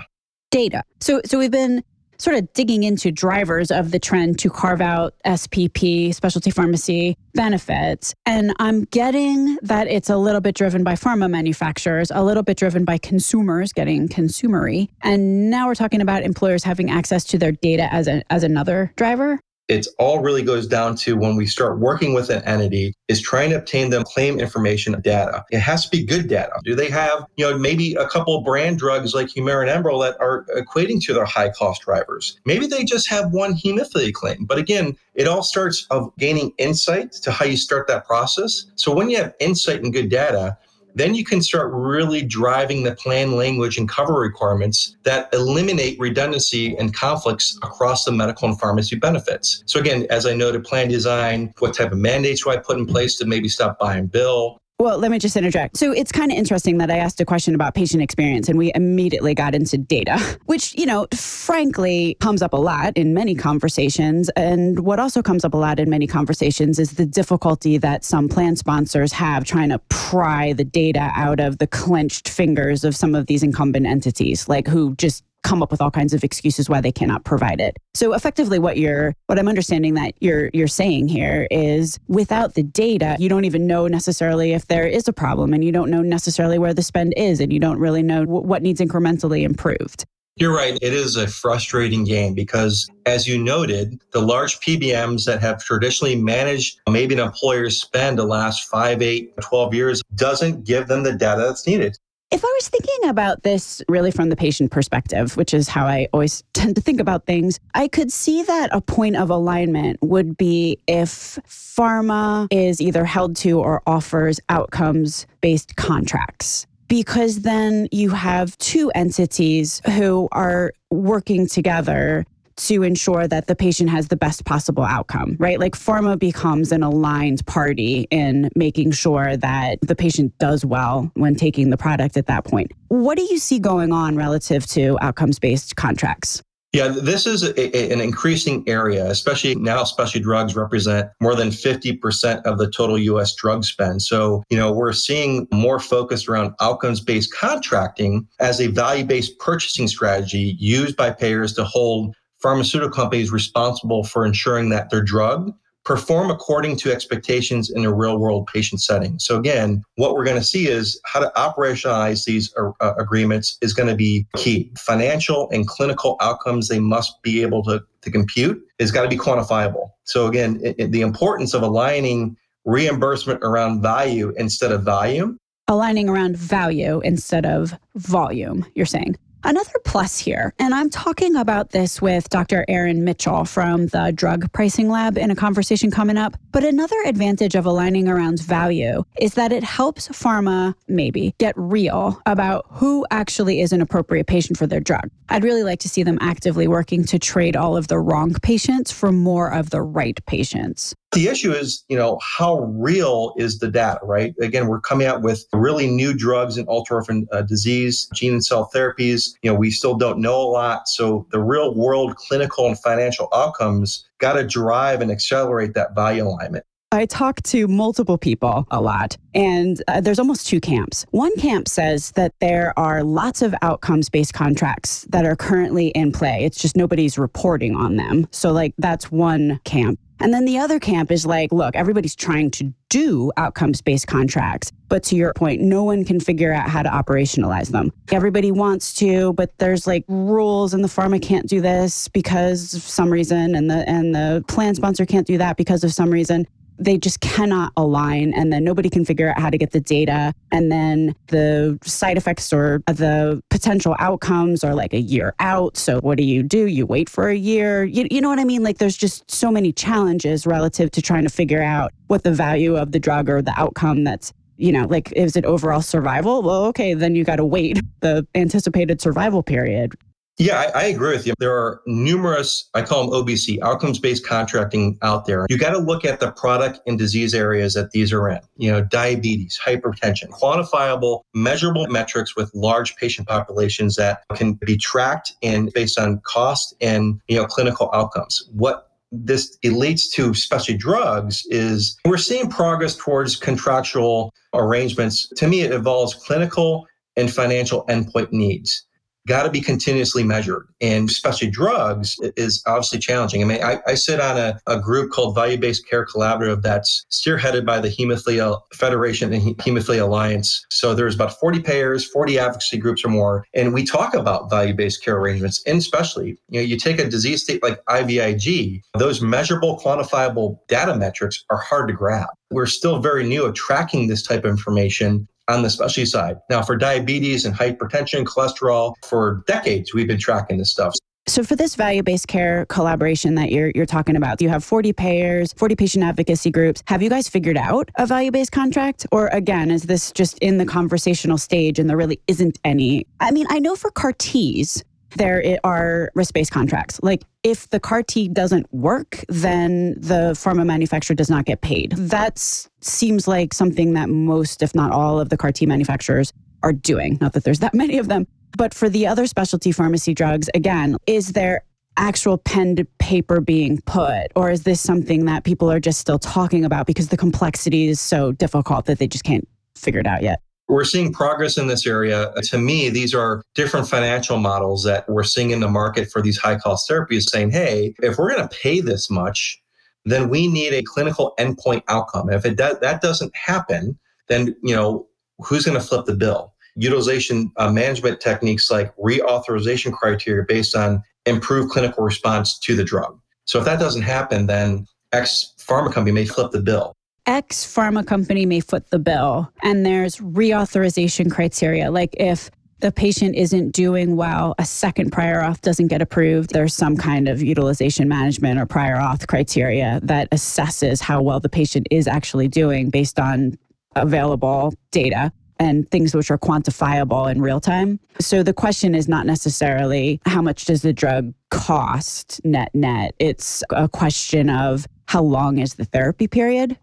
Data. 0.50 0.82
So, 1.00 1.20
so 1.24 1.38
we've 1.38 1.50
been 1.50 1.82
sort 2.18 2.36
of 2.36 2.52
digging 2.52 2.82
into 2.82 3.12
drivers 3.12 3.70
of 3.70 3.92
the 3.92 3.98
trend 3.98 4.38
to 4.40 4.50
carve 4.50 4.80
out 4.80 5.14
SPP, 5.24 6.12
specialty 6.14 6.50
pharmacy 6.50 7.16
benefits. 7.34 8.12
And 8.26 8.52
I'm 8.58 8.84
getting 8.84 9.56
that 9.62 9.86
it's 9.86 10.10
a 10.10 10.16
little 10.16 10.40
bit 10.40 10.56
driven 10.56 10.82
by 10.82 10.94
pharma 10.94 11.30
manufacturers, 11.30 12.10
a 12.12 12.24
little 12.24 12.42
bit 12.42 12.56
driven 12.56 12.84
by 12.84 12.98
consumers 12.98 13.72
getting 13.72 14.08
consumery. 14.08 14.88
And 15.02 15.50
now 15.50 15.68
we're 15.68 15.76
talking 15.76 16.00
about 16.00 16.24
employers 16.24 16.64
having 16.64 16.90
access 16.90 17.22
to 17.24 17.38
their 17.38 17.52
data 17.52 17.92
as, 17.92 18.08
a, 18.08 18.22
as 18.30 18.42
another 18.42 18.92
driver 18.96 19.38
it 19.68 19.86
all 19.98 20.20
really 20.20 20.42
goes 20.42 20.66
down 20.66 20.96
to 20.96 21.16
when 21.16 21.36
we 21.36 21.46
start 21.46 21.78
working 21.78 22.14
with 22.14 22.30
an 22.30 22.42
entity 22.44 22.94
is 23.08 23.20
trying 23.20 23.50
to 23.50 23.56
obtain 23.56 23.90
them 23.90 24.02
claim 24.02 24.40
information 24.40 24.98
data. 25.00 25.44
It 25.50 25.60
has 25.60 25.84
to 25.84 25.90
be 25.90 26.04
good 26.04 26.28
data. 26.28 26.52
Do 26.64 26.74
they 26.74 26.88
have, 26.90 27.26
you 27.36 27.48
know, 27.48 27.58
maybe 27.58 27.94
a 27.94 28.08
couple 28.08 28.40
brand 28.42 28.78
drugs 28.78 29.14
like 29.14 29.28
Humira 29.28 29.68
and 29.68 29.84
Enbrel 29.84 30.02
that 30.02 30.16
are 30.20 30.46
equating 30.56 31.02
to 31.04 31.12
their 31.12 31.26
high 31.26 31.50
cost 31.50 31.82
drivers? 31.82 32.40
Maybe 32.46 32.66
they 32.66 32.84
just 32.84 33.10
have 33.10 33.32
one 33.32 33.54
hemophilia 33.54 34.12
claim. 34.12 34.46
But 34.46 34.58
again, 34.58 34.96
it 35.14 35.28
all 35.28 35.42
starts 35.42 35.86
of 35.90 36.12
gaining 36.18 36.52
insight 36.58 37.12
to 37.12 37.30
how 37.30 37.44
you 37.44 37.56
start 37.56 37.88
that 37.88 38.06
process. 38.06 38.66
So 38.76 38.94
when 38.94 39.10
you 39.10 39.18
have 39.18 39.34
insight 39.38 39.82
and 39.82 39.92
good 39.92 40.08
data, 40.08 40.56
then 40.94 41.14
you 41.14 41.24
can 41.24 41.40
start 41.40 41.70
really 41.72 42.22
driving 42.22 42.82
the 42.82 42.94
plan 42.94 43.32
language 43.32 43.78
and 43.78 43.88
cover 43.88 44.14
requirements 44.14 44.96
that 45.04 45.28
eliminate 45.32 45.98
redundancy 45.98 46.76
and 46.76 46.94
conflicts 46.94 47.56
across 47.62 48.04
the 48.04 48.12
medical 48.12 48.48
and 48.48 48.58
pharmacy 48.58 48.96
benefits. 48.96 49.62
So 49.66 49.78
again, 49.80 50.06
as 50.10 50.26
I 50.26 50.34
noted, 50.34 50.64
plan 50.64 50.88
design, 50.88 51.52
what 51.58 51.74
type 51.74 51.92
of 51.92 51.98
mandates 51.98 52.44
do 52.44 52.50
I 52.50 52.56
put 52.56 52.78
in 52.78 52.86
place 52.86 53.16
to 53.18 53.26
maybe 53.26 53.48
stop 53.48 53.78
buy 53.78 53.96
and 53.96 54.10
bill? 54.10 54.58
Well, 54.80 54.96
let 54.98 55.10
me 55.10 55.18
just 55.18 55.36
interject. 55.36 55.76
So 55.76 55.90
it's 55.90 56.12
kind 56.12 56.30
of 56.30 56.38
interesting 56.38 56.78
that 56.78 56.88
I 56.88 56.98
asked 56.98 57.20
a 57.20 57.24
question 57.24 57.52
about 57.56 57.74
patient 57.74 58.00
experience 58.00 58.48
and 58.48 58.56
we 58.56 58.70
immediately 58.76 59.34
got 59.34 59.52
into 59.52 59.76
data, 59.76 60.16
which, 60.46 60.72
you 60.78 60.86
know, 60.86 61.08
frankly 61.12 62.16
comes 62.20 62.42
up 62.42 62.52
a 62.52 62.56
lot 62.56 62.96
in 62.96 63.12
many 63.12 63.34
conversations. 63.34 64.28
And 64.36 64.78
what 64.80 65.00
also 65.00 65.20
comes 65.20 65.44
up 65.44 65.52
a 65.52 65.56
lot 65.56 65.80
in 65.80 65.90
many 65.90 66.06
conversations 66.06 66.78
is 66.78 66.92
the 66.92 67.06
difficulty 67.06 67.76
that 67.78 68.04
some 68.04 68.28
plan 68.28 68.54
sponsors 68.54 69.12
have 69.12 69.42
trying 69.42 69.70
to 69.70 69.80
pry 69.88 70.52
the 70.52 70.64
data 70.64 71.10
out 71.16 71.40
of 71.40 71.58
the 71.58 71.66
clenched 71.66 72.28
fingers 72.28 72.84
of 72.84 72.94
some 72.94 73.16
of 73.16 73.26
these 73.26 73.42
incumbent 73.42 73.84
entities, 73.84 74.48
like 74.48 74.68
who 74.68 74.94
just 74.94 75.24
come 75.42 75.62
up 75.62 75.70
with 75.70 75.80
all 75.80 75.90
kinds 75.90 76.12
of 76.12 76.24
excuses 76.24 76.68
why 76.68 76.80
they 76.80 76.92
cannot 76.92 77.24
provide 77.24 77.60
it. 77.60 77.76
So 77.94 78.12
effectively 78.12 78.58
what 78.58 78.76
you're 78.76 79.14
what 79.26 79.38
I'm 79.38 79.48
understanding 79.48 79.94
that 79.94 80.14
you're 80.20 80.50
you're 80.52 80.68
saying 80.68 81.08
here 81.08 81.46
is 81.50 81.98
without 82.08 82.54
the 82.54 82.62
data, 82.62 83.16
you 83.18 83.28
don't 83.28 83.44
even 83.44 83.66
know 83.66 83.86
necessarily 83.86 84.52
if 84.52 84.66
there 84.66 84.86
is 84.86 85.08
a 85.08 85.12
problem 85.12 85.52
and 85.52 85.64
you 85.64 85.72
don't 85.72 85.90
know 85.90 86.02
necessarily 86.02 86.58
where 86.58 86.74
the 86.74 86.82
spend 86.82 87.14
is 87.16 87.40
and 87.40 87.52
you 87.52 87.60
don't 87.60 87.78
really 87.78 88.02
know 88.02 88.24
w- 88.24 88.46
what 88.46 88.62
needs 88.62 88.80
incrementally 88.80 89.42
improved. 89.42 90.04
You're 90.38 90.54
right. 90.54 90.78
It 90.80 90.92
is 90.92 91.16
a 91.16 91.26
frustrating 91.26 92.04
game 92.04 92.32
because, 92.32 92.88
as 93.06 93.26
you 93.26 93.42
noted, 93.42 94.00
the 94.12 94.22
large 94.22 94.60
PBMs 94.60 95.24
that 95.24 95.40
have 95.40 95.64
traditionally 95.64 96.14
managed 96.14 96.78
maybe 96.88 97.14
an 97.14 97.20
employer's 97.20 97.80
spend 97.80 98.18
the 98.18 98.24
last 98.24 98.68
five, 98.68 99.02
eight, 99.02 99.32
12 99.40 99.74
years 99.74 100.00
doesn't 100.14 100.64
give 100.64 100.86
them 100.86 101.02
the 101.02 101.12
data 101.12 101.42
that's 101.42 101.66
needed. 101.66 101.98
If 102.30 102.44
I 102.44 102.52
was 102.58 102.68
thinking 102.68 103.08
about 103.08 103.42
this 103.42 103.80
really 103.88 104.10
from 104.10 104.28
the 104.28 104.36
patient 104.36 104.70
perspective, 104.70 105.34
which 105.38 105.54
is 105.54 105.66
how 105.66 105.86
I 105.86 106.08
always 106.12 106.44
tend 106.52 106.74
to 106.76 106.82
think 106.82 107.00
about 107.00 107.24
things, 107.24 107.58
I 107.74 107.88
could 107.88 108.12
see 108.12 108.42
that 108.42 108.68
a 108.70 108.82
point 108.82 109.16
of 109.16 109.30
alignment 109.30 109.98
would 110.02 110.36
be 110.36 110.78
if 110.86 111.38
pharma 111.46 112.46
is 112.50 112.82
either 112.82 113.06
held 113.06 113.34
to 113.36 113.58
or 113.58 113.82
offers 113.86 114.40
outcomes 114.50 115.26
based 115.40 115.76
contracts. 115.76 116.66
Because 116.86 117.40
then 117.40 117.88
you 117.92 118.10
have 118.10 118.56
two 118.58 118.90
entities 118.94 119.80
who 119.86 120.28
are 120.32 120.72
working 120.90 121.46
together 121.46 122.26
to 122.58 122.82
ensure 122.82 123.26
that 123.26 123.46
the 123.46 123.56
patient 123.56 123.90
has 123.90 124.08
the 124.08 124.16
best 124.16 124.44
possible 124.44 124.84
outcome, 124.84 125.36
right? 125.38 125.58
Like 125.58 125.74
pharma 125.74 126.18
becomes 126.18 126.72
an 126.72 126.82
aligned 126.82 127.44
party 127.46 128.06
in 128.10 128.50
making 128.54 128.92
sure 128.92 129.36
that 129.36 129.80
the 129.80 129.94
patient 129.94 130.36
does 130.38 130.64
well 130.64 131.10
when 131.14 131.34
taking 131.34 131.70
the 131.70 131.76
product 131.76 132.16
at 132.16 132.26
that 132.26 132.44
point. 132.44 132.72
What 132.88 133.16
do 133.16 133.22
you 133.22 133.38
see 133.38 133.58
going 133.58 133.92
on 133.92 134.16
relative 134.16 134.66
to 134.68 134.98
outcomes 135.00 135.38
based 135.38 135.76
contracts? 135.76 136.42
Yeah, 136.74 136.88
this 136.88 137.26
is 137.26 137.42
a, 137.44 137.76
a, 137.76 137.92
an 137.92 138.02
increasing 138.02 138.62
area, 138.68 139.06
especially 139.06 139.54
now 139.54 139.84
specialty 139.84 140.20
drugs 140.20 140.54
represent 140.54 141.08
more 141.18 141.34
than 141.34 141.48
50% 141.48 142.42
of 142.42 142.58
the 142.58 142.70
total 142.70 142.98
US 142.98 143.34
drug 143.34 143.64
spend. 143.64 144.02
So, 144.02 144.42
you 144.50 144.58
know, 144.58 144.70
we're 144.70 144.92
seeing 144.92 145.48
more 145.50 145.80
focus 145.80 146.28
around 146.28 146.52
outcomes 146.60 147.00
based 147.00 147.34
contracting 147.34 148.28
as 148.38 148.60
a 148.60 148.66
value 148.66 149.06
based 149.06 149.38
purchasing 149.38 149.88
strategy 149.88 150.56
used 150.58 150.94
by 150.94 151.10
payers 151.10 151.54
to 151.54 151.64
hold 151.64 152.14
pharmaceutical 152.40 152.90
companies 152.90 153.32
responsible 153.32 154.04
for 154.04 154.24
ensuring 154.24 154.68
that 154.70 154.90
their 154.90 155.02
drug 155.02 155.52
perform 155.88 156.30
according 156.30 156.76
to 156.76 156.92
expectations 156.92 157.70
in 157.70 157.82
a 157.86 157.92
real 157.92 158.18
world 158.18 158.46
patient 158.52 158.82
setting. 158.82 159.18
So 159.18 159.38
again, 159.38 159.82
what 159.94 160.12
we're 160.12 160.24
going 160.24 160.36
to 160.36 160.44
see 160.44 160.68
is 160.68 161.00
how 161.06 161.18
to 161.18 161.32
operationalize 161.34 162.26
these 162.26 162.52
uh, 162.58 162.70
uh 162.80 162.92
agreements 162.98 163.56
is 163.62 163.72
going 163.72 163.88
to 163.88 163.94
be 163.94 164.26
key. 164.36 164.70
Financial 164.76 165.48
and 165.50 165.66
clinical 165.66 166.16
outcomes 166.20 166.68
they 166.68 166.78
must 166.78 167.22
be 167.22 167.40
able 167.40 167.62
to, 167.64 167.82
to 168.02 168.10
compute 168.10 168.62
is 168.78 168.92
got 168.92 169.02
to 169.02 169.08
be 169.08 169.16
quantifiable. 169.16 169.88
So 170.04 170.26
again, 170.26 170.60
it, 170.62 170.76
it, 170.78 170.92
the 170.92 171.00
importance 171.00 171.54
of 171.54 171.62
aligning 171.62 172.36
reimbursement 172.66 173.40
around 173.42 173.80
value 173.80 174.34
instead 174.36 174.72
of 174.72 174.82
volume. 174.82 175.38
Aligning 175.68 176.10
around 176.10 176.36
value 176.36 177.00
instead 177.00 177.46
of 177.46 177.74
volume, 177.94 178.66
you're 178.74 178.84
saying. 178.86 179.16
Another 179.44 179.72
plus 179.84 180.18
here, 180.18 180.52
and 180.58 180.74
I'm 180.74 180.90
talking 180.90 181.36
about 181.36 181.70
this 181.70 182.02
with 182.02 182.28
Dr. 182.28 182.64
Aaron 182.66 183.04
Mitchell 183.04 183.44
from 183.44 183.86
the 183.86 184.12
Drug 184.12 184.52
Pricing 184.52 184.88
Lab 184.88 185.16
in 185.16 185.30
a 185.30 185.36
conversation 185.36 185.92
coming 185.92 186.18
up. 186.18 186.36
But 186.50 186.64
another 186.64 186.96
advantage 187.06 187.54
of 187.54 187.64
aligning 187.64 188.08
around 188.08 188.42
value 188.42 189.04
is 189.20 189.34
that 189.34 189.52
it 189.52 189.62
helps 189.62 190.08
pharma 190.08 190.74
maybe 190.88 191.34
get 191.38 191.54
real 191.56 192.20
about 192.26 192.66
who 192.70 193.06
actually 193.12 193.60
is 193.60 193.72
an 193.72 193.80
appropriate 193.80 194.26
patient 194.26 194.58
for 194.58 194.66
their 194.66 194.80
drug. 194.80 195.08
I'd 195.28 195.44
really 195.44 195.62
like 195.62 195.78
to 195.80 195.88
see 195.88 196.02
them 196.02 196.18
actively 196.20 196.66
working 196.66 197.04
to 197.04 197.18
trade 197.18 197.54
all 197.54 197.76
of 197.76 197.88
the 197.88 197.98
wrong 197.98 198.34
patients 198.42 198.90
for 198.90 199.12
more 199.12 199.52
of 199.52 199.70
the 199.70 199.82
right 199.82 200.18
patients. 200.26 200.94
The 201.12 201.28
issue 201.28 201.52
is, 201.52 201.84
you 201.88 201.96
know, 201.96 202.18
how 202.22 202.60
real 202.60 203.32
is 203.38 203.60
the 203.60 203.68
data, 203.68 204.00
right? 204.02 204.34
Again, 204.40 204.66
we're 204.66 204.80
coming 204.80 205.06
out 205.06 205.22
with 205.22 205.46
really 205.54 205.86
new 205.86 206.12
drugs 206.12 206.58
in 206.58 206.66
ultra 206.68 206.96
orphan 206.96 207.26
uh, 207.32 207.42
disease, 207.42 208.08
gene 208.14 208.34
and 208.34 208.44
cell 208.44 208.70
therapies. 208.74 209.30
You 209.42 209.50
know, 209.50 209.58
we 209.58 209.70
still 209.70 209.96
don't 209.96 210.20
know 210.20 210.38
a 210.38 210.50
lot. 210.50 210.86
So 210.86 211.26
the 211.30 211.40
real 211.40 211.74
world 211.74 212.16
clinical 212.16 212.66
and 212.66 212.78
financial 212.78 213.28
outcomes 213.32 214.06
got 214.18 214.34
to 214.34 214.46
drive 214.46 215.00
and 215.00 215.10
accelerate 215.10 215.72
that 215.74 215.94
value 215.94 216.24
alignment. 216.24 216.64
I 216.90 217.04
talk 217.04 217.42
to 217.42 217.68
multiple 217.68 218.16
people 218.16 218.66
a 218.70 218.80
lot, 218.80 219.18
and 219.34 219.82
uh, 219.88 220.00
there's 220.00 220.18
almost 220.18 220.46
two 220.46 220.58
camps. 220.58 221.04
One 221.10 221.36
camp 221.36 221.68
says 221.68 222.12
that 222.12 222.32
there 222.40 222.72
are 222.78 223.04
lots 223.04 223.42
of 223.42 223.54
outcomes 223.60 224.08
based 224.08 224.32
contracts 224.32 225.06
that 225.10 225.26
are 225.26 225.36
currently 225.36 225.88
in 225.88 226.12
play. 226.12 226.46
It's 226.46 226.58
just 226.58 226.78
nobody's 226.78 227.18
reporting 227.18 227.76
on 227.76 227.96
them. 227.96 228.26
So, 228.30 228.52
like, 228.52 228.72
that's 228.78 229.12
one 229.12 229.60
camp. 229.64 230.00
And 230.20 230.32
then 230.32 230.46
the 230.46 230.58
other 230.58 230.80
camp 230.80 231.12
is 231.12 231.26
like, 231.26 231.52
look, 231.52 231.76
everybody's 231.76 232.16
trying 232.16 232.50
to 232.52 232.72
do 232.88 233.30
outcomes 233.36 233.82
based 233.82 234.06
contracts. 234.06 234.72
But 234.88 235.02
to 235.04 235.16
your 235.16 235.32
point, 235.34 235.60
no 235.60 235.84
one 235.84 236.04
can 236.04 236.18
figure 236.18 236.52
out 236.52 236.70
how 236.70 236.82
to 236.82 236.88
operationalize 236.88 237.68
them. 237.68 237.92
Everybody 238.10 238.50
wants 238.50 238.94
to, 238.94 239.34
but 239.34 239.56
there's 239.58 239.86
like 239.86 240.04
rules 240.08 240.74
and 240.74 240.82
the 240.82 240.88
pharma 240.88 241.20
can't 241.20 241.46
do 241.46 241.60
this 241.60 242.08
because 242.08 242.74
of 242.74 242.82
some 242.82 243.10
reason 243.10 243.54
and 243.54 243.70
the 243.70 243.88
and 243.88 244.14
the 244.14 244.42
plan 244.48 244.74
sponsor 244.74 245.06
can't 245.06 245.26
do 245.26 245.38
that 245.38 245.56
because 245.56 245.84
of 245.84 245.92
some 245.92 246.10
reason 246.10 246.48
they 246.78 246.98
just 246.98 247.20
cannot 247.20 247.72
align 247.76 248.32
and 248.34 248.52
then 248.52 248.64
nobody 248.64 248.88
can 248.88 249.04
figure 249.04 249.30
out 249.30 249.40
how 249.40 249.50
to 249.50 249.58
get 249.58 249.72
the 249.72 249.80
data. 249.80 250.32
And 250.52 250.70
then 250.70 251.14
the 251.28 251.78
side 251.82 252.16
effects 252.16 252.52
or 252.52 252.82
the 252.86 253.42
potential 253.50 253.96
outcomes 253.98 254.64
are 254.64 254.74
like 254.74 254.94
a 254.94 255.00
year 255.00 255.34
out. 255.40 255.76
So 255.76 256.00
what 256.00 256.18
do 256.18 256.24
you 256.24 256.42
do? 256.42 256.66
You 256.66 256.86
wait 256.86 257.08
for 257.08 257.28
a 257.28 257.36
year. 257.36 257.84
You, 257.84 258.06
you 258.10 258.20
know 258.20 258.28
what 258.28 258.38
i 258.38 258.44
mean? 258.44 258.62
Like 258.62 258.78
there's 258.78 258.96
just 258.96 259.30
so 259.30 259.50
many 259.50 259.72
challenges 259.72 260.46
relative 260.46 260.90
to 260.92 261.02
trying 261.02 261.24
to 261.24 261.30
figure 261.30 261.62
out 261.62 261.92
what 262.06 262.22
the 262.22 262.32
value 262.32 262.76
of 262.76 262.92
the 262.92 263.00
drug 263.00 263.28
or 263.28 263.42
the 263.42 263.58
outcome 263.58 264.04
that's 264.04 264.32
you 264.56 264.72
know 264.72 264.86
like 264.88 265.12
is 265.12 265.36
it 265.36 265.44
overall 265.44 265.80
survival? 265.80 266.42
Well 266.42 266.64
okay 266.66 266.94
then 266.94 267.14
you 267.14 267.24
got 267.24 267.36
to 267.36 267.44
wait 267.44 267.80
the 268.00 268.26
anticipated 268.34 269.00
survival 269.00 269.42
period 269.42 269.94
yeah, 270.38 270.70
I, 270.72 270.82
I, 270.82 270.84
agree 270.84 271.10
with 271.10 271.26
you. 271.26 271.34
There 271.40 271.52
are 271.52 271.80
numerous, 271.86 272.70
I 272.74 272.82
call 272.82 273.10
them 273.10 273.26
OBC, 273.26 273.60
outcomes 273.60 273.98
based 273.98 274.24
contracting 274.24 274.96
out 275.02 275.26
there. 275.26 275.46
You 275.50 275.58
got 275.58 275.72
to 275.72 275.78
look 275.78 276.04
at 276.04 276.20
the 276.20 276.30
product 276.30 276.78
and 276.86 276.96
disease 276.96 277.34
areas 277.34 277.74
that 277.74 277.90
these 277.90 278.12
are 278.12 278.28
in. 278.28 278.38
You 278.56 278.70
know, 278.70 278.84
diabetes, 278.84 279.58
hypertension, 279.64 280.30
quantifiable, 280.30 281.22
measurable 281.34 281.88
metrics 281.88 282.36
with 282.36 282.52
large 282.54 282.94
patient 282.96 283.26
populations 283.26 283.96
that 283.96 284.22
can 284.34 284.54
be 284.54 284.76
tracked 284.76 285.32
and 285.42 285.72
based 285.72 285.98
on 285.98 286.20
cost 286.20 286.74
and, 286.80 287.20
you 287.26 287.36
know, 287.36 287.44
clinical 287.44 287.90
outcomes. 287.92 288.48
What 288.52 288.92
this 289.10 289.58
leads 289.64 290.08
to 290.10 290.30
especially 290.30 290.76
drugs 290.76 291.44
is 291.46 291.98
we're 292.04 292.16
seeing 292.16 292.48
progress 292.48 292.94
towards 292.94 293.34
contractual 293.34 294.32
arrangements. 294.54 295.28
To 295.36 295.48
me, 295.48 295.62
it 295.62 295.72
involves 295.72 296.14
clinical 296.14 296.86
and 297.16 297.32
financial 297.32 297.84
endpoint 297.86 298.30
needs 298.30 298.84
got 299.28 299.44
to 299.44 299.50
be 299.50 299.60
continuously 299.60 300.24
measured. 300.24 300.66
And 300.80 301.08
especially 301.08 301.50
drugs 301.50 302.16
is 302.36 302.62
obviously 302.66 302.98
challenging. 302.98 303.42
I 303.42 303.44
mean, 303.44 303.62
I, 303.62 303.80
I 303.86 303.94
sit 303.94 304.20
on 304.20 304.36
a, 304.36 304.58
a 304.66 304.80
group 304.80 305.12
called 305.12 305.34
Value 305.34 305.58
Based 305.58 305.88
Care 305.88 306.06
Collaborative 306.06 306.62
that's 306.62 307.06
spearheaded 307.10 307.64
by 307.64 307.78
the 307.78 307.88
Hemophilia 307.88 308.58
Federation 308.74 309.32
and 309.32 309.56
Hemophilia 309.58 310.02
Alliance. 310.02 310.64
So 310.70 310.94
there's 310.94 311.14
about 311.14 311.38
40 311.38 311.60
payers, 311.60 312.04
40 312.04 312.38
advocacy 312.38 312.78
groups 312.78 313.04
or 313.04 313.08
more. 313.08 313.44
And 313.54 313.74
we 313.74 313.84
talk 313.84 314.14
about 314.14 314.50
value 314.50 314.74
based 314.74 315.04
care 315.04 315.16
arrangements. 315.16 315.62
And 315.66 315.78
especially, 315.78 316.38
you 316.48 316.60
know, 316.60 316.66
you 316.66 316.78
take 316.78 316.98
a 316.98 317.08
disease 317.08 317.42
state 317.42 317.62
like 317.62 317.84
IVIG, 317.86 318.82
those 318.98 319.20
measurable, 319.20 319.78
quantifiable 319.78 320.58
data 320.68 320.96
metrics 320.96 321.44
are 321.50 321.58
hard 321.58 321.88
to 321.88 321.94
grab. 321.94 322.28
We're 322.50 322.66
still 322.66 322.98
very 323.00 323.26
new 323.26 323.46
at 323.46 323.54
tracking 323.54 324.08
this 324.08 324.22
type 324.22 324.44
of 324.44 324.50
information 324.50 325.28
on 325.48 325.62
the 325.62 325.70
specialty 325.70 326.06
side. 326.06 326.38
Now, 326.50 326.62
for 326.62 326.76
diabetes 326.76 327.44
and 327.44 327.54
hypertension, 327.54 328.24
cholesterol, 328.24 328.94
for 329.04 329.42
decades, 329.46 329.94
we've 329.94 330.06
been 330.06 330.18
tracking 330.18 330.58
this 330.58 330.70
stuff. 330.70 330.94
So 331.28 331.42
for 331.42 331.56
this 331.56 331.74
value-based 331.74 332.26
care 332.26 332.64
collaboration 332.66 333.34
that 333.34 333.52
you're 333.52 333.70
you're 333.74 333.84
talking 333.84 334.16
about, 334.16 334.40
you 334.40 334.48
have 334.48 334.64
40 334.64 334.94
payers, 334.94 335.52
40 335.52 335.76
patient 335.76 336.02
advocacy 336.02 336.50
groups. 336.50 336.82
Have 336.86 337.02
you 337.02 337.10
guys 337.10 337.28
figured 337.28 337.58
out 337.58 337.90
a 337.96 338.06
value-based 338.06 338.50
contract 338.50 339.06
or 339.12 339.26
again 339.28 339.70
is 339.70 339.82
this 339.82 340.10
just 340.10 340.38
in 340.38 340.56
the 340.56 340.64
conversational 340.64 341.36
stage 341.36 341.78
and 341.78 341.88
there 341.88 341.98
really 341.98 342.18
isn't 342.28 342.58
any? 342.64 343.06
I 343.20 343.30
mean, 343.30 343.46
I 343.50 343.58
know 343.58 343.76
for 343.76 343.90
CAR 343.90 344.14
Ts, 344.14 344.82
there 345.16 345.58
are 345.64 346.10
risk-based 346.14 346.50
contracts. 346.50 347.00
Like 347.02 347.24
if 347.42 347.68
the 347.70 347.80
CAR 347.80 348.02
T 348.02 348.28
doesn't 348.28 348.72
work, 348.72 349.24
then 349.28 349.94
the 349.98 350.32
pharma 350.34 350.66
manufacturer 350.66 351.14
does 351.16 351.30
not 351.30 351.44
get 351.44 351.60
paid. 351.60 351.92
That 351.92 352.38
seems 352.80 353.26
like 353.26 353.54
something 353.54 353.94
that 353.94 354.08
most, 354.08 354.62
if 354.62 354.74
not 354.74 354.92
all, 354.92 355.20
of 355.20 355.28
the 355.28 355.36
CAR 355.36 355.52
T 355.52 355.66
manufacturers 355.66 356.32
are 356.62 356.72
doing. 356.72 357.18
Not 357.20 357.32
that 357.32 357.44
there's 357.44 357.60
that 357.60 357.74
many 357.74 357.98
of 357.98 358.08
them. 358.08 358.26
But 358.56 358.74
for 358.74 358.88
the 358.88 359.06
other 359.06 359.26
specialty 359.26 359.72
pharmacy 359.72 360.14
drugs, 360.14 360.48
again, 360.54 360.96
is 361.06 361.32
there 361.32 361.64
actual 361.96 362.38
pen 362.38 362.76
to 362.76 362.84
paper 362.98 363.40
being 363.40 363.80
put? 363.82 364.28
Or 364.36 364.50
is 364.50 364.62
this 364.62 364.80
something 364.80 365.26
that 365.26 365.44
people 365.44 365.70
are 365.70 365.80
just 365.80 366.00
still 366.00 366.18
talking 366.18 366.64
about 366.64 366.86
because 366.86 367.08
the 367.08 367.16
complexity 367.16 367.88
is 367.88 368.00
so 368.00 368.32
difficult 368.32 368.86
that 368.86 368.98
they 368.98 369.06
just 369.06 369.24
can't 369.24 369.46
figure 369.76 370.00
it 370.00 370.06
out 370.06 370.22
yet? 370.22 370.40
We're 370.68 370.84
seeing 370.84 371.12
progress 371.12 371.56
in 371.56 371.66
this 371.66 371.86
area. 371.86 372.32
To 372.42 372.58
me, 372.58 372.90
these 372.90 373.14
are 373.14 373.42
different 373.54 373.88
financial 373.88 374.36
models 374.36 374.84
that 374.84 375.08
we're 375.08 375.22
seeing 375.22 375.50
in 375.50 375.60
the 375.60 375.68
market 375.68 376.10
for 376.10 376.20
these 376.20 376.36
high 376.36 376.58
cost 376.58 376.88
therapies 376.88 377.22
saying, 377.30 377.50
hey, 377.50 377.94
if 378.02 378.18
we're 378.18 378.34
going 378.34 378.46
to 378.46 378.56
pay 378.56 378.80
this 378.80 379.08
much, 379.08 379.58
then 380.04 380.28
we 380.28 380.46
need 380.46 380.74
a 380.74 380.82
clinical 380.82 381.34
endpoint 381.38 381.82
outcome. 381.88 382.30
If 382.30 382.44
it 382.44 382.56
do- 382.56 382.78
that 382.80 383.00
doesn't 383.00 383.34
happen, 383.34 383.98
then, 384.28 384.54
you 384.62 384.74
know, 384.74 385.06
who's 385.38 385.64
going 385.64 385.78
to 385.78 385.84
flip 385.86 386.04
the 386.04 386.14
bill? 386.14 386.52
Utilization 386.76 387.50
uh, 387.56 387.72
management 387.72 388.20
techniques 388.20 388.70
like 388.70 388.94
reauthorization 388.96 389.92
criteria 389.92 390.44
based 390.46 390.76
on 390.76 391.02
improved 391.26 391.70
clinical 391.70 392.04
response 392.04 392.58
to 392.60 392.76
the 392.76 392.84
drug. 392.84 393.18
So 393.46 393.58
if 393.58 393.64
that 393.64 393.80
doesn't 393.80 394.02
happen, 394.02 394.46
then 394.46 394.86
X 395.12 395.54
pharma 395.58 395.92
company 395.92 396.12
may 396.12 396.26
flip 396.26 396.52
the 396.52 396.60
bill. 396.60 396.94
X 397.28 397.66
pharma 397.66 398.06
company 398.06 398.46
may 398.46 398.58
foot 398.58 398.88
the 398.88 398.98
bill 398.98 399.52
and 399.62 399.84
there's 399.84 400.16
reauthorization 400.16 401.30
criteria. 401.30 401.90
Like 401.90 402.16
if 402.18 402.50
the 402.80 402.90
patient 402.90 403.34
isn't 403.34 403.72
doing 403.72 404.16
well, 404.16 404.54
a 404.58 404.64
second 404.64 405.12
prior 405.12 405.42
auth 405.42 405.60
doesn't 405.60 405.88
get 405.88 406.00
approved, 406.00 406.54
there's 406.54 406.72
some 406.72 406.96
kind 406.96 407.28
of 407.28 407.42
utilization 407.42 408.08
management 408.08 408.58
or 408.58 408.64
prior 408.64 408.96
auth 408.96 409.26
criteria 409.26 410.00
that 410.04 410.30
assesses 410.30 411.02
how 411.02 411.20
well 411.20 411.38
the 411.38 411.50
patient 411.50 411.86
is 411.90 412.08
actually 412.08 412.48
doing 412.48 412.88
based 412.88 413.20
on 413.20 413.58
available 413.94 414.72
data 414.90 415.30
and 415.60 415.86
things 415.90 416.14
which 416.14 416.30
are 416.30 416.38
quantifiable 416.38 417.30
in 417.30 417.42
real 417.42 417.60
time. 417.60 418.00
So 418.20 418.42
the 418.42 418.54
question 418.54 418.94
is 418.94 419.06
not 419.06 419.26
necessarily 419.26 420.18
how 420.24 420.40
much 420.40 420.64
does 420.64 420.80
the 420.80 420.94
drug 420.94 421.34
cost 421.50 422.40
net 422.42 422.74
net. 422.74 423.14
It's 423.18 423.62
a 423.68 423.86
question 423.86 424.48
of 424.48 424.86
how 425.08 425.20
long 425.20 425.58
is 425.58 425.74
the 425.74 425.84
therapy 425.84 426.26
period 426.26 426.78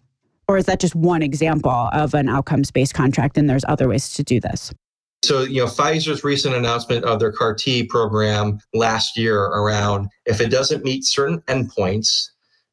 or 0.47 0.57
is 0.57 0.65
that 0.65 0.79
just 0.79 0.95
one 0.95 1.21
example 1.21 1.89
of 1.93 2.13
an 2.13 2.29
outcomes 2.29 2.71
based 2.71 2.93
contract 2.93 3.37
and 3.37 3.49
there's 3.49 3.65
other 3.67 3.87
ways 3.87 4.13
to 4.13 4.23
do 4.23 4.39
this? 4.39 4.73
So, 5.23 5.41
you 5.41 5.61
know, 5.61 5.65
Pfizer's 5.65 6.23
recent 6.23 6.53
announcement 6.53 7.03
of 7.03 7.19
their 7.19 7.31
CAR 7.31 7.55
T 7.55 7.83
program 7.83 8.59
last 8.73 9.17
year 9.17 9.39
around 9.39 10.09
if 10.25 10.39
it 10.39 10.51
doesn't 10.51 10.83
meet 10.83 11.03
certain 11.03 11.41
endpoints 11.41 12.29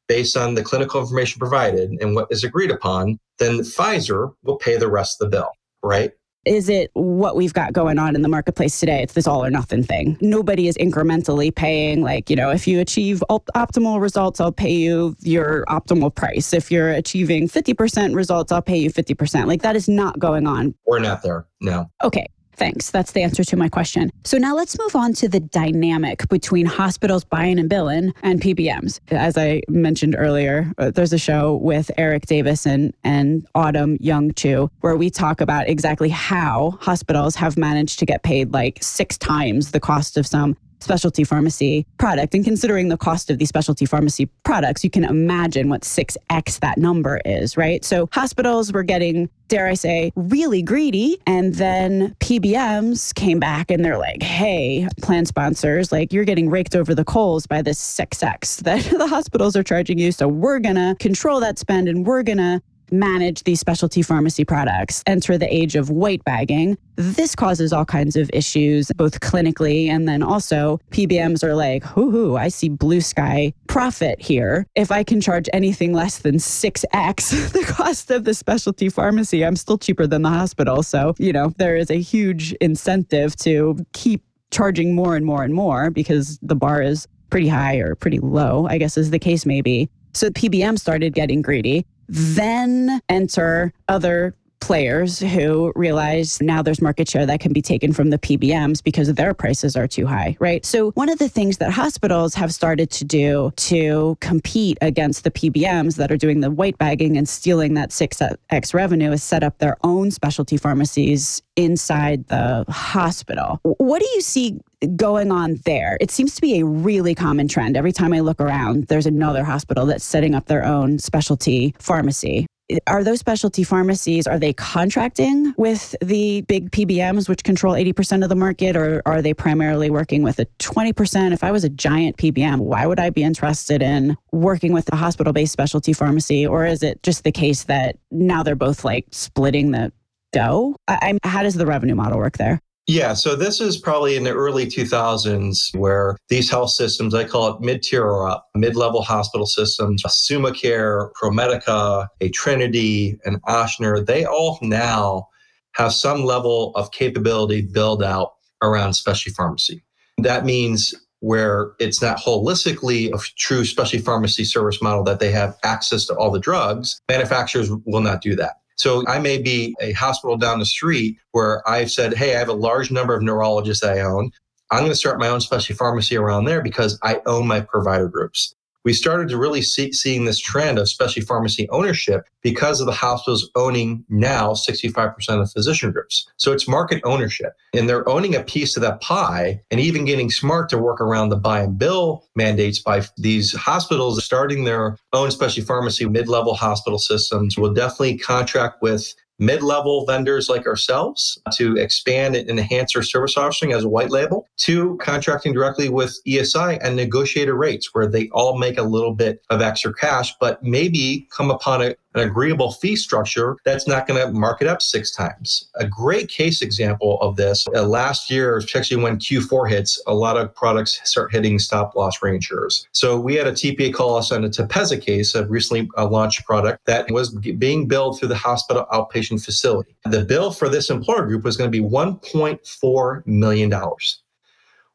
based 0.07 0.37
on 0.37 0.53
the 0.53 0.63
clinical 0.63 1.01
information 1.01 1.39
provided 1.39 1.91
and 1.99 2.15
what 2.15 2.27
is 2.29 2.43
agreed 2.43 2.69
upon, 2.69 3.17
then 3.39 3.59
Pfizer 3.59 4.33
will 4.43 4.57
pay 4.57 4.77
the 4.77 4.89
rest 4.89 5.19
of 5.19 5.31
the 5.31 5.37
bill, 5.37 5.49
right? 5.81 6.11
Is 6.45 6.67
it 6.67 6.91
what 6.93 7.37
we've 7.37 7.53
got 7.53 7.71
going 7.71 7.97
on 7.97 8.15
in 8.15 8.21
the 8.21 8.27
marketplace 8.27 8.77
today? 8.79 9.01
It's 9.01 9.13
this 9.13 9.27
all 9.27 9.45
or 9.45 9.49
nothing 9.49 9.81
thing. 9.81 10.17
Nobody 10.19 10.67
is 10.67 10.77
incrementally 10.77 11.55
paying, 11.55 12.01
like, 12.01 12.29
you 12.29 12.35
know, 12.35 12.49
if 12.49 12.67
you 12.67 12.81
achieve 12.81 13.23
op- 13.29 13.49
optimal 13.55 14.01
results, 14.01 14.41
I'll 14.41 14.51
pay 14.51 14.73
you 14.73 15.15
your 15.21 15.63
optimal 15.69 16.13
price. 16.13 16.51
If 16.51 16.69
you're 16.69 16.91
achieving 16.91 17.47
50% 17.47 18.13
results, 18.13 18.51
I'll 18.51 18.61
pay 18.61 18.77
you 18.77 18.91
50%. 18.91 19.47
Like, 19.47 19.61
that 19.61 19.77
is 19.77 19.87
not 19.87 20.19
going 20.19 20.45
on. 20.45 20.75
We're 20.85 20.99
not 20.99 21.23
there. 21.23 21.47
No. 21.61 21.89
Okay. 22.03 22.27
Thanks. 22.55 22.91
That's 22.91 23.11
the 23.11 23.21
answer 23.21 23.43
to 23.43 23.57
my 23.57 23.69
question. 23.69 24.11
So 24.23 24.37
now 24.37 24.55
let's 24.55 24.77
move 24.77 24.95
on 24.95 25.13
to 25.13 25.27
the 25.27 25.39
dynamic 25.39 26.27
between 26.29 26.65
hospitals 26.65 27.23
buying 27.23 27.59
and 27.59 27.69
billing 27.69 28.13
and 28.21 28.41
PBMs. 28.41 28.99
As 29.09 29.37
I 29.37 29.61
mentioned 29.67 30.15
earlier, 30.17 30.71
uh, 30.77 30.91
there's 30.91 31.13
a 31.13 31.17
show 31.17 31.55
with 31.55 31.89
Eric 31.97 32.25
Davis 32.25 32.65
and, 32.65 32.93
and 33.03 33.45
Autumn 33.55 33.97
Young 33.99 34.33
Chu 34.33 34.69
where 34.81 34.95
we 34.95 35.09
talk 35.09 35.41
about 35.41 35.67
exactly 35.67 36.09
how 36.09 36.77
hospitals 36.81 37.35
have 37.35 37.57
managed 37.57 37.99
to 37.99 38.05
get 38.05 38.23
paid 38.23 38.53
like 38.53 38.81
six 38.81 39.17
times 39.17 39.71
the 39.71 39.79
cost 39.79 40.17
of 40.17 40.27
some 40.27 40.55
specialty 40.83 41.23
pharmacy 41.23 41.85
product. 41.97 42.33
And 42.35 42.43
considering 42.43 42.89
the 42.89 42.97
cost 42.97 43.29
of 43.29 43.37
these 43.37 43.49
specialty 43.49 43.85
pharmacy 43.85 44.27
products, 44.43 44.83
you 44.83 44.89
can 44.89 45.03
imagine 45.03 45.69
what 45.69 45.81
6x 45.81 46.59
that 46.59 46.77
number 46.77 47.19
is, 47.25 47.57
right? 47.57 47.83
So 47.83 48.09
hospitals 48.11 48.71
were 48.71 48.83
getting, 48.83 49.29
dare 49.47 49.67
I 49.67 49.73
say, 49.73 50.11
really 50.15 50.61
greedy. 50.61 51.17
And 51.25 51.55
then 51.55 52.15
PBMs 52.19 53.13
came 53.15 53.39
back 53.39 53.71
and 53.71 53.83
they're 53.83 53.97
like, 53.97 54.21
hey, 54.21 54.87
plan 55.01 55.25
sponsors, 55.25 55.91
like 55.91 56.11
you're 56.13 56.25
getting 56.25 56.49
raked 56.49 56.75
over 56.75 56.93
the 56.93 57.05
coals 57.05 57.47
by 57.47 57.61
this 57.61 57.79
6x 57.79 58.57
that 58.63 58.83
the 58.97 59.07
hospitals 59.07 59.55
are 59.55 59.63
charging 59.63 59.97
you. 59.97 60.11
So 60.11 60.27
we're 60.27 60.59
going 60.59 60.75
to 60.75 60.95
control 60.99 61.39
that 61.39 61.57
spend 61.57 61.87
and 61.87 62.05
we're 62.05 62.23
going 62.23 62.37
to 62.37 62.61
manage 62.91 63.43
these 63.43 63.59
specialty 63.59 64.01
pharmacy 64.01 64.45
products 64.45 65.03
enter 65.07 65.37
the 65.37 65.53
age 65.53 65.75
of 65.75 65.89
white 65.89 66.23
bagging. 66.23 66.77
This 66.95 67.35
causes 67.35 67.73
all 67.73 67.85
kinds 67.85 68.15
of 68.15 68.29
issues, 68.33 68.91
both 68.95 69.19
clinically 69.19 69.87
and 69.87 70.07
then 70.07 70.21
also 70.21 70.79
PBMs 70.91 71.43
are 71.43 71.55
like, 71.55 71.83
hoo 71.83 72.11
hoo, 72.11 72.35
I 72.35 72.49
see 72.49 72.69
blue 72.69 73.01
sky 73.01 73.53
profit 73.67 74.21
here. 74.21 74.67
If 74.75 74.91
I 74.91 75.03
can 75.03 75.21
charge 75.21 75.49
anything 75.53 75.93
less 75.93 76.19
than 76.19 76.35
6x 76.35 77.51
the 77.53 77.63
cost 77.65 78.11
of 78.11 78.25
the 78.25 78.33
specialty 78.33 78.89
pharmacy, 78.89 79.43
I'm 79.43 79.55
still 79.55 79.77
cheaper 79.77 80.05
than 80.05 80.21
the 80.21 80.29
hospital. 80.29 80.83
So, 80.83 81.15
you 81.17 81.33
know, 81.33 81.53
there 81.57 81.75
is 81.75 81.89
a 81.89 81.99
huge 81.99 82.53
incentive 82.53 83.35
to 83.37 83.77
keep 83.93 84.21
charging 84.51 84.93
more 84.93 85.15
and 85.15 85.25
more 85.25 85.43
and 85.43 85.53
more 85.53 85.89
because 85.89 86.37
the 86.41 86.55
bar 86.55 86.81
is 86.81 87.07
pretty 87.29 87.47
high 87.47 87.77
or 87.77 87.95
pretty 87.95 88.19
low, 88.19 88.67
I 88.67 88.77
guess 88.77 88.95
is 88.95 89.09
the 89.09 89.19
case 89.19 89.45
maybe. 89.45 89.89
So 90.13 90.29
PBM 90.29 90.77
started 90.77 91.15
getting 91.15 91.41
greedy. 91.41 91.87
Then 92.13 93.01
enter 93.09 93.73
other 93.87 94.35
players 94.63 95.19
who 95.19 95.73
realize 95.75 96.41
now 96.41 96.61
there's 96.61 96.81
market 96.81 97.09
share 97.09 97.25
that 97.25 97.41
can 97.41 97.51
be 97.51 97.61
taken 97.61 97.91
from 97.91 98.11
the 98.11 98.17
PBMs 98.17 98.81
because 98.81 99.13
their 99.13 99.33
prices 99.33 99.75
are 99.75 99.87
too 99.87 100.05
high, 100.05 100.37
right? 100.39 100.65
So, 100.65 100.91
one 100.91 101.09
of 101.09 101.19
the 101.19 101.27
things 101.27 101.57
that 101.57 101.71
hospitals 101.71 102.33
have 102.35 102.53
started 102.53 102.89
to 102.91 103.03
do 103.03 103.51
to 103.57 104.17
compete 104.21 104.77
against 104.79 105.25
the 105.25 105.31
PBMs 105.31 105.97
that 105.97 106.11
are 106.11 106.17
doing 106.17 106.39
the 106.39 106.49
white 106.49 106.77
bagging 106.77 107.17
and 107.17 107.27
stealing 107.27 107.73
that 107.73 107.89
6x 107.89 108.73
revenue 108.73 109.11
is 109.11 109.21
set 109.21 109.43
up 109.43 109.57
their 109.57 109.75
own 109.83 110.11
specialty 110.11 110.55
pharmacies 110.55 111.41
inside 111.57 112.27
the 112.27 112.63
hospital. 112.69 113.59
What 113.63 114.01
do 114.01 114.07
you 114.13 114.21
see 114.21 114.59
going 114.95 115.31
on 115.31 115.59
there? 115.65 115.97
It 116.01 116.11
seems 116.11 116.35
to 116.35 116.41
be 116.41 116.59
a 116.59 116.65
really 116.65 117.15
common 117.15 117.47
trend. 117.47 117.77
Every 117.77 117.91
time 117.91 118.13
I 118.13 118.19
look 118.19 118.39
around, 118.39 118.87
there's 118.87 119.05
another 119.05 119.43
hospital 119.43 119.85
that's 119.85 120.03
setting 120.03 120.35
up 120.35 120.45
their 120.45 120.65
own 120.65 120.99
specialty 120.99 121.75
pharmacy. 121.79 122.47
Are 122.87 123.03
those 123.03 123.19
specialty 123.19 123.63
pharmacies 123.63 124.25
are 124.25 124.39
they 124.39 124.53
contracting 124.53 125.53
with 125.57 125.95
the 126.01 126.41
big 126.41 126.71
pbms 126.71 127.27
which 127.27 127.43
control 127.43 127.73
80% 127.73 128.23
of 128.23 128.29
the 128.29 128.37
market 128.37 128.77
or 128.77 129.01
are 129.05 129.21
they 129.21 129.33
primarily 129.33 129.89
working 129.89 130.23
with 130.23 130.39
a 130.39 130.45
20% 130.59 131.33
if 131.33 131.43
i 131.43 131.51
was 131.51 131.65
a 131.65 131.69
giant 131.69 132.15
pbm 132.15 132.59
why 132.59 132.87
would 132.87 133.01
i 133.01 133.09
be 133.09 133.21
interested 133.21 133.83
in 133.83 134.15
working 134.31 134.71
with 134.71 134.91
a 134.91 134.95
hospital-based 134.95 135.51
specialty 135.51 135.93
pharmacy? 135.93 136.45
Or 136.45 136.65
is 136.65 136.83
it 136.83 137.01
just 137.03 137.23
the 137.23 137.31
case 137.31 137.63
that 137.63 137.97
now 138.11 138.43
they're 138.43 138.55
both 138.55 138.83
like 138.83 139.05
splitting 139.11 139.71
the 139.71 139.91
dough? 140.31 140.75
I, 140.87 141.17
how 141.23 141.43
does 141.43 141.53
the 141.53 141.65
revenue 141.65 141.95
model 141.95 142.17
work 142.17 142.37
there 142.37 142.59
yeah, 142.87 143.13
so 143.13 143.35
this 143.35 143.61
is 143.61 143.77
probably 143.77 144.15
in 144.17 144.23
the 144.23 144.33
early 144.33 144.65
2000s 144.65 145.75
where 145.77 146.17
these 146.27 146.49
health 146.49 146.71
systems, 146.71 147.15
I 147.15 147.23
call 147.23 147.53
it 147.53 147.61
mid-tier 147.61 148.03
or 148.03 148.27
up, 148.27 148.47
mid-level 148.55 149.01
hospital 149.03 149.45
systems, 149.45 150.03
SummaCare, 150.03 151.09
ProMedica, 151.13 152.07
a 152.19 152.29
Trinity, 152.29 153.17
and 153.23 153.41
Ochsner, 153.43 154.05
they 154.05 154.25
all 154.25 154.59
now 154.61 155.27
have 155.75 155.93
some 155.93 156.25
level 156.25 156.73
of 156.75 156.91
capability 156.91 157.61
build 157.61 158.03
out 158.03 158.33
around 158.61 158.93
specialty 158.93 159.33
pharmacy. 159.33 159.83
That 160.17 160.45
means 160.45 160.93
where 161.21 161.71
it's 161.79 162.01
not 162.01 162.17
holistically 162.17 163.13
a 163.13 163.19
true 163.37 163.63
specialty 163.63 164.03
pharmacy 164.03 164.43
service 164.43 164.81
model 164.81 165.05
that 165.05 165.21
they 165.21 165.31
have 165.31 165.55
access 165.63 166.05
to 166.05 166.13
all 166.15 166.31
the 166.31 166.39
drugs, 166.39 166.99
manufacturers 167.07 167.71
will 167.85 168.01
not 168.01 168.21
do 168.21 168.35
that. 168.35 168.57
So 168.75 169.05
I 169.07 169.19
may 169.19 169.41
be 169.41 169.75
a 169.79 169.91
hospital 169.93 170.37
down 170.37 170.59
the 170.59 170.65
street 170.65 171.17
where 171.31 171.67
I've 171.69 171.91
said, 171.91 172.13
hey, 172.13 172.35
I 172.35 172.39
have 172.39 172.49
a 172.49 172.53
large 172.53 172.91
number 172.91 173.15
of 173.15 173.23
neurologists 173.23 173.83
I 173.83 173.99
own. 173.99 174.31
I'm 174.71 174.79
going 174.79 174.91
to 174.91 174.95
start 174.95 175.19
my 175.19 175.27
own 175.27 175.41
specialty 175.41 175.73
pharmacy 175.73 176.17
around 176.17 176.45
there 176.45 176.61
because 176.61 176.97
I 177.03 177.21
own 177.25 177.47
my 177.47 177.61
provider 177.61 178.07
groups 178.07 178.55
we 178.83 178.93
started 178.93 179.29
to 179.29 179.37
really 179.37 179.61
see 179.61 179.91
seeing 179.91 180.25
this 180.25 180.39
trend 180.39 180.77
of 180.77 180.89
specialty 180.89 181.21
pharmacy 181.21 181.69
ownership 181.69 182.27
because 182.41 182.79
of 182.79 182.85
the 182.85 182.93
hospitals 182.93 183.49
owning 183.55 184.03
now 184.09 184.51
65% 184.51 185.41
of 185.41 185.51
physician 185.51 185.91
groups. 185.91 186.27
So 186.37 186.51
it's 186.51 186.67
market 186.67 187.01
ownership. 187.03 187.53
And 187.73 187.87
they're 187.87 188.07
owning 188.07 188.35
a 188.35 188.43
piece 188.43 188.75
of 188.75 188.81
that 188.81 189.01
pie 189.01 189.61
and 189.71 189.79
even 189.79 190.05
getting 190.05 190.29
smart 190.29 190.69
to 190.69 190.77
work 190.77 190.99
around 191.01 191.29
the 191.29 191.37
buy 191.37 191.61
and 191.61 191.77
bill 191.77 192.25
mandates 192.35 192.79
by 192.79 193.03
these 193.17 193.53
hospitals 193.53 194.23
starting 194.23 194.63
their 194.63 194.97
own 195.13 195.31
specialty 195.31 195.65
pharmacy 195.65 196.05
mid-level 196.05 196.55
hospital 196.55 196.99
systems 196.99 197.57
will 197.57 197.73
definitely 197.73 198.17
contract 198.17 198.81
with 198.81 199.13
mid-level 199.45 200.05
vendors 200.05 200.49
like 200.49 200.65
ourselves 200.67 201.37
to 201.53 201.75
expand 201.77 202.35
and 202.35 202.49
enhance 202.49 202.95
our 202.95 203.03
service 203.03 203.37
offering 203.37 203.73
as 203.73 203.83
a 203.83 203.89
white 203.89 204.09
label 204.09 204.47
to 204.57 204.97
contracting 205.01 205.53
directly 205.53 205.89
with 205.89 206.19
ESI 206.27 206.79
and 206.81 206.95
negotiated 206.95 207.53
rates 207.53 207.93
where 207.93 208.07
they 208.07 208.29
all 208.29 208.57
make 208.57 208.77
a 208.77 208.83
little 208.83 209.13
bit 209.13 209.43
of 209.49 209.61
extra 209.61 209.93
cash, 209.93 210.33
but 210.39 210.63
maybe 210.63 211.27
come 211.35 211.51
upon 211.51 211.81
a, 211.81 211.95
an 212.15 212.27
agreeable 212.27 212.71
fee 212.71 212.95
structure 212.95 213.57
that's 213.65 213.87
not 213.87 214.07
going 214.07 214.19
to 214.19 214.33
mark 214.33 214.61
it 214.61 214.67
up 214.67 214.81
six 214.81 215.11
times. 215.11 215.69
A 215.75 215.87
great 215.87 216.29
case 216.29 216.61
example 216.61 217.19
of 217.21 217.35
this 217.35 217.65
uh, 217.75 217.83
last 217.83 218.29
year, 218.29 218.57
especially 218.57 218.97
when 218.97 219.17
Q4 219.17 219.69
hits, 219.69 220.01
a 220.07 220.13
lot 220.13 220.37
of 220.37 220.53
products 220.53 220.99
start 221.03 221.31
hitting 221.31 221.59
stop 221.59 221.95
loss 221.95 222.19
reinsurers. 222.19 222.85
So 222.91 223.19
we 223.19 223.35
had 223.35 223.47
a 223.47 223.51
TPA 223.51 223.93
call 223.93 224.15
us 224.15 224.31
on 224.31 224.43
a 224.43 224.49
Tepezza 224.49 225.01
case, 225.01 225.35
a 225.35 225.45
recently 225.45 225.89
uh, 225.97 226.07
launched 226.07 226.45
product 226.45 226.85
that 226.85 227.09
was 227.11 227.31
being 227.31 227.87
billed 227.87 228.19
through 228.19 228.29
the 228.29 228.35
hospital 228.35 228.85
outpatient 228.91 229.43
facility. 229.43 229.95
The 230.05 230.23
bill 230.25 230.51
for 230.51 230.69
this 230.69 230.89
employer 230.89 231.25
group 231.25 231.43
was 231.43 231.57
going 231.57 231.71
to 231.71 231.81
be 231.81 231.83
$1.4 231.83 233.27
million. 233.27 233.73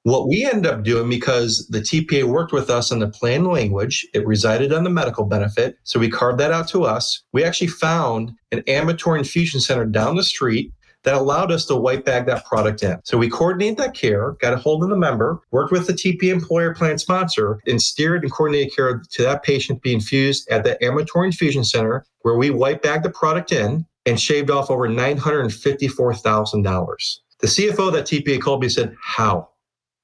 What 0.05 0.29
we 0.29 0.45
ended 0.45 0.71
up 0.71 0.85
doing 0.85 1.11
because 1.11 1.67
the 1.69 1.81
TPA 1.81 2.25
worked 2.25 2.53
with 2.53 2.71
us 2.71 2.93
on 2.93 3.01
the 3.01 3.09
plan 3.09 3.45
language, 3.45 4.07
it 4.15 4.27
resided 4.27 4.73
on 4.73 4.85
the 4.85 4.91
medical 4.91 5.25
benefit. 5.25 5.77
So 5.83 5.99
we 5.99 6.09
carved 6.09 6.39
that 6.41 6.53
out 6.53 6.69
to 6.69 6.85
us. 6.85 7.23
We 7.33 7.45
actually 7.45 7.69
found 7.69 8.33
an 8.53 8.63
ambulatory 8.69 9.19
infusion 9.19 9.61
center 9.61 9.85
down 9.85 10.17
the 10.17 10.23
street 10.23 10.73
that 11.05 11.15
allowed 11.15 11.53
us 11.53 11.65
to 11.67 11.77
white 11.77 12.05
bag 12.05 12.27
that 12.27 12.45
product 12.45 12.83
in. 12.83 12.99
So 13.05 13.17
we 13.19 13.29
coordinated 13.29 13.77
that 13.79 13.95
care, 13.95 14.33
got 14.41 14.53
a 14.53 14.57
hold 14.57 14.83
of 14.83 14.91
the 14.91 14.97
member, 14.97 15.41
worked 15.53 15.71
with 15.73 15.87
the 15.87 15.93
TP 15.93 16.25
employer 16.25 16.75
plan 16.75 16.99
sponsor, 16.99 17.61
and 17.67 17.81
steered 17.81 18.23
and 18.23 18.33
coordinated 18.33 18.75
care 18.75 19.03
to 19.13 19.23
that 19.23 19.43
patient 19.43 19.81
be 19.83 19.95
infused 19.95 20.49
at 20.51 20.65
the 20.65 20.83
ambulatory 20.85 21.29
infusion 21.29 21.65
center 21.65 22.05
where 22.23 22.37
we 22.37 22.51
white 22.51 22.83
bagged 22.83 23.05
the 23.05 23.11
product 23.11 23.53
in 23.53 23.87
and 24.07 24.21
shaved 24.21 24.51
off 24.51 24.71
over 24.71 24.89
$954,000. 24.89 27.19
The 27.41 27.47
CFO 27.47 27.93
that 27.93 28.07
TPA 28.07 28.41
called 28.41 28.63
me 28.63 28.69
said, 28.69 28.97
How? 29.03 29.49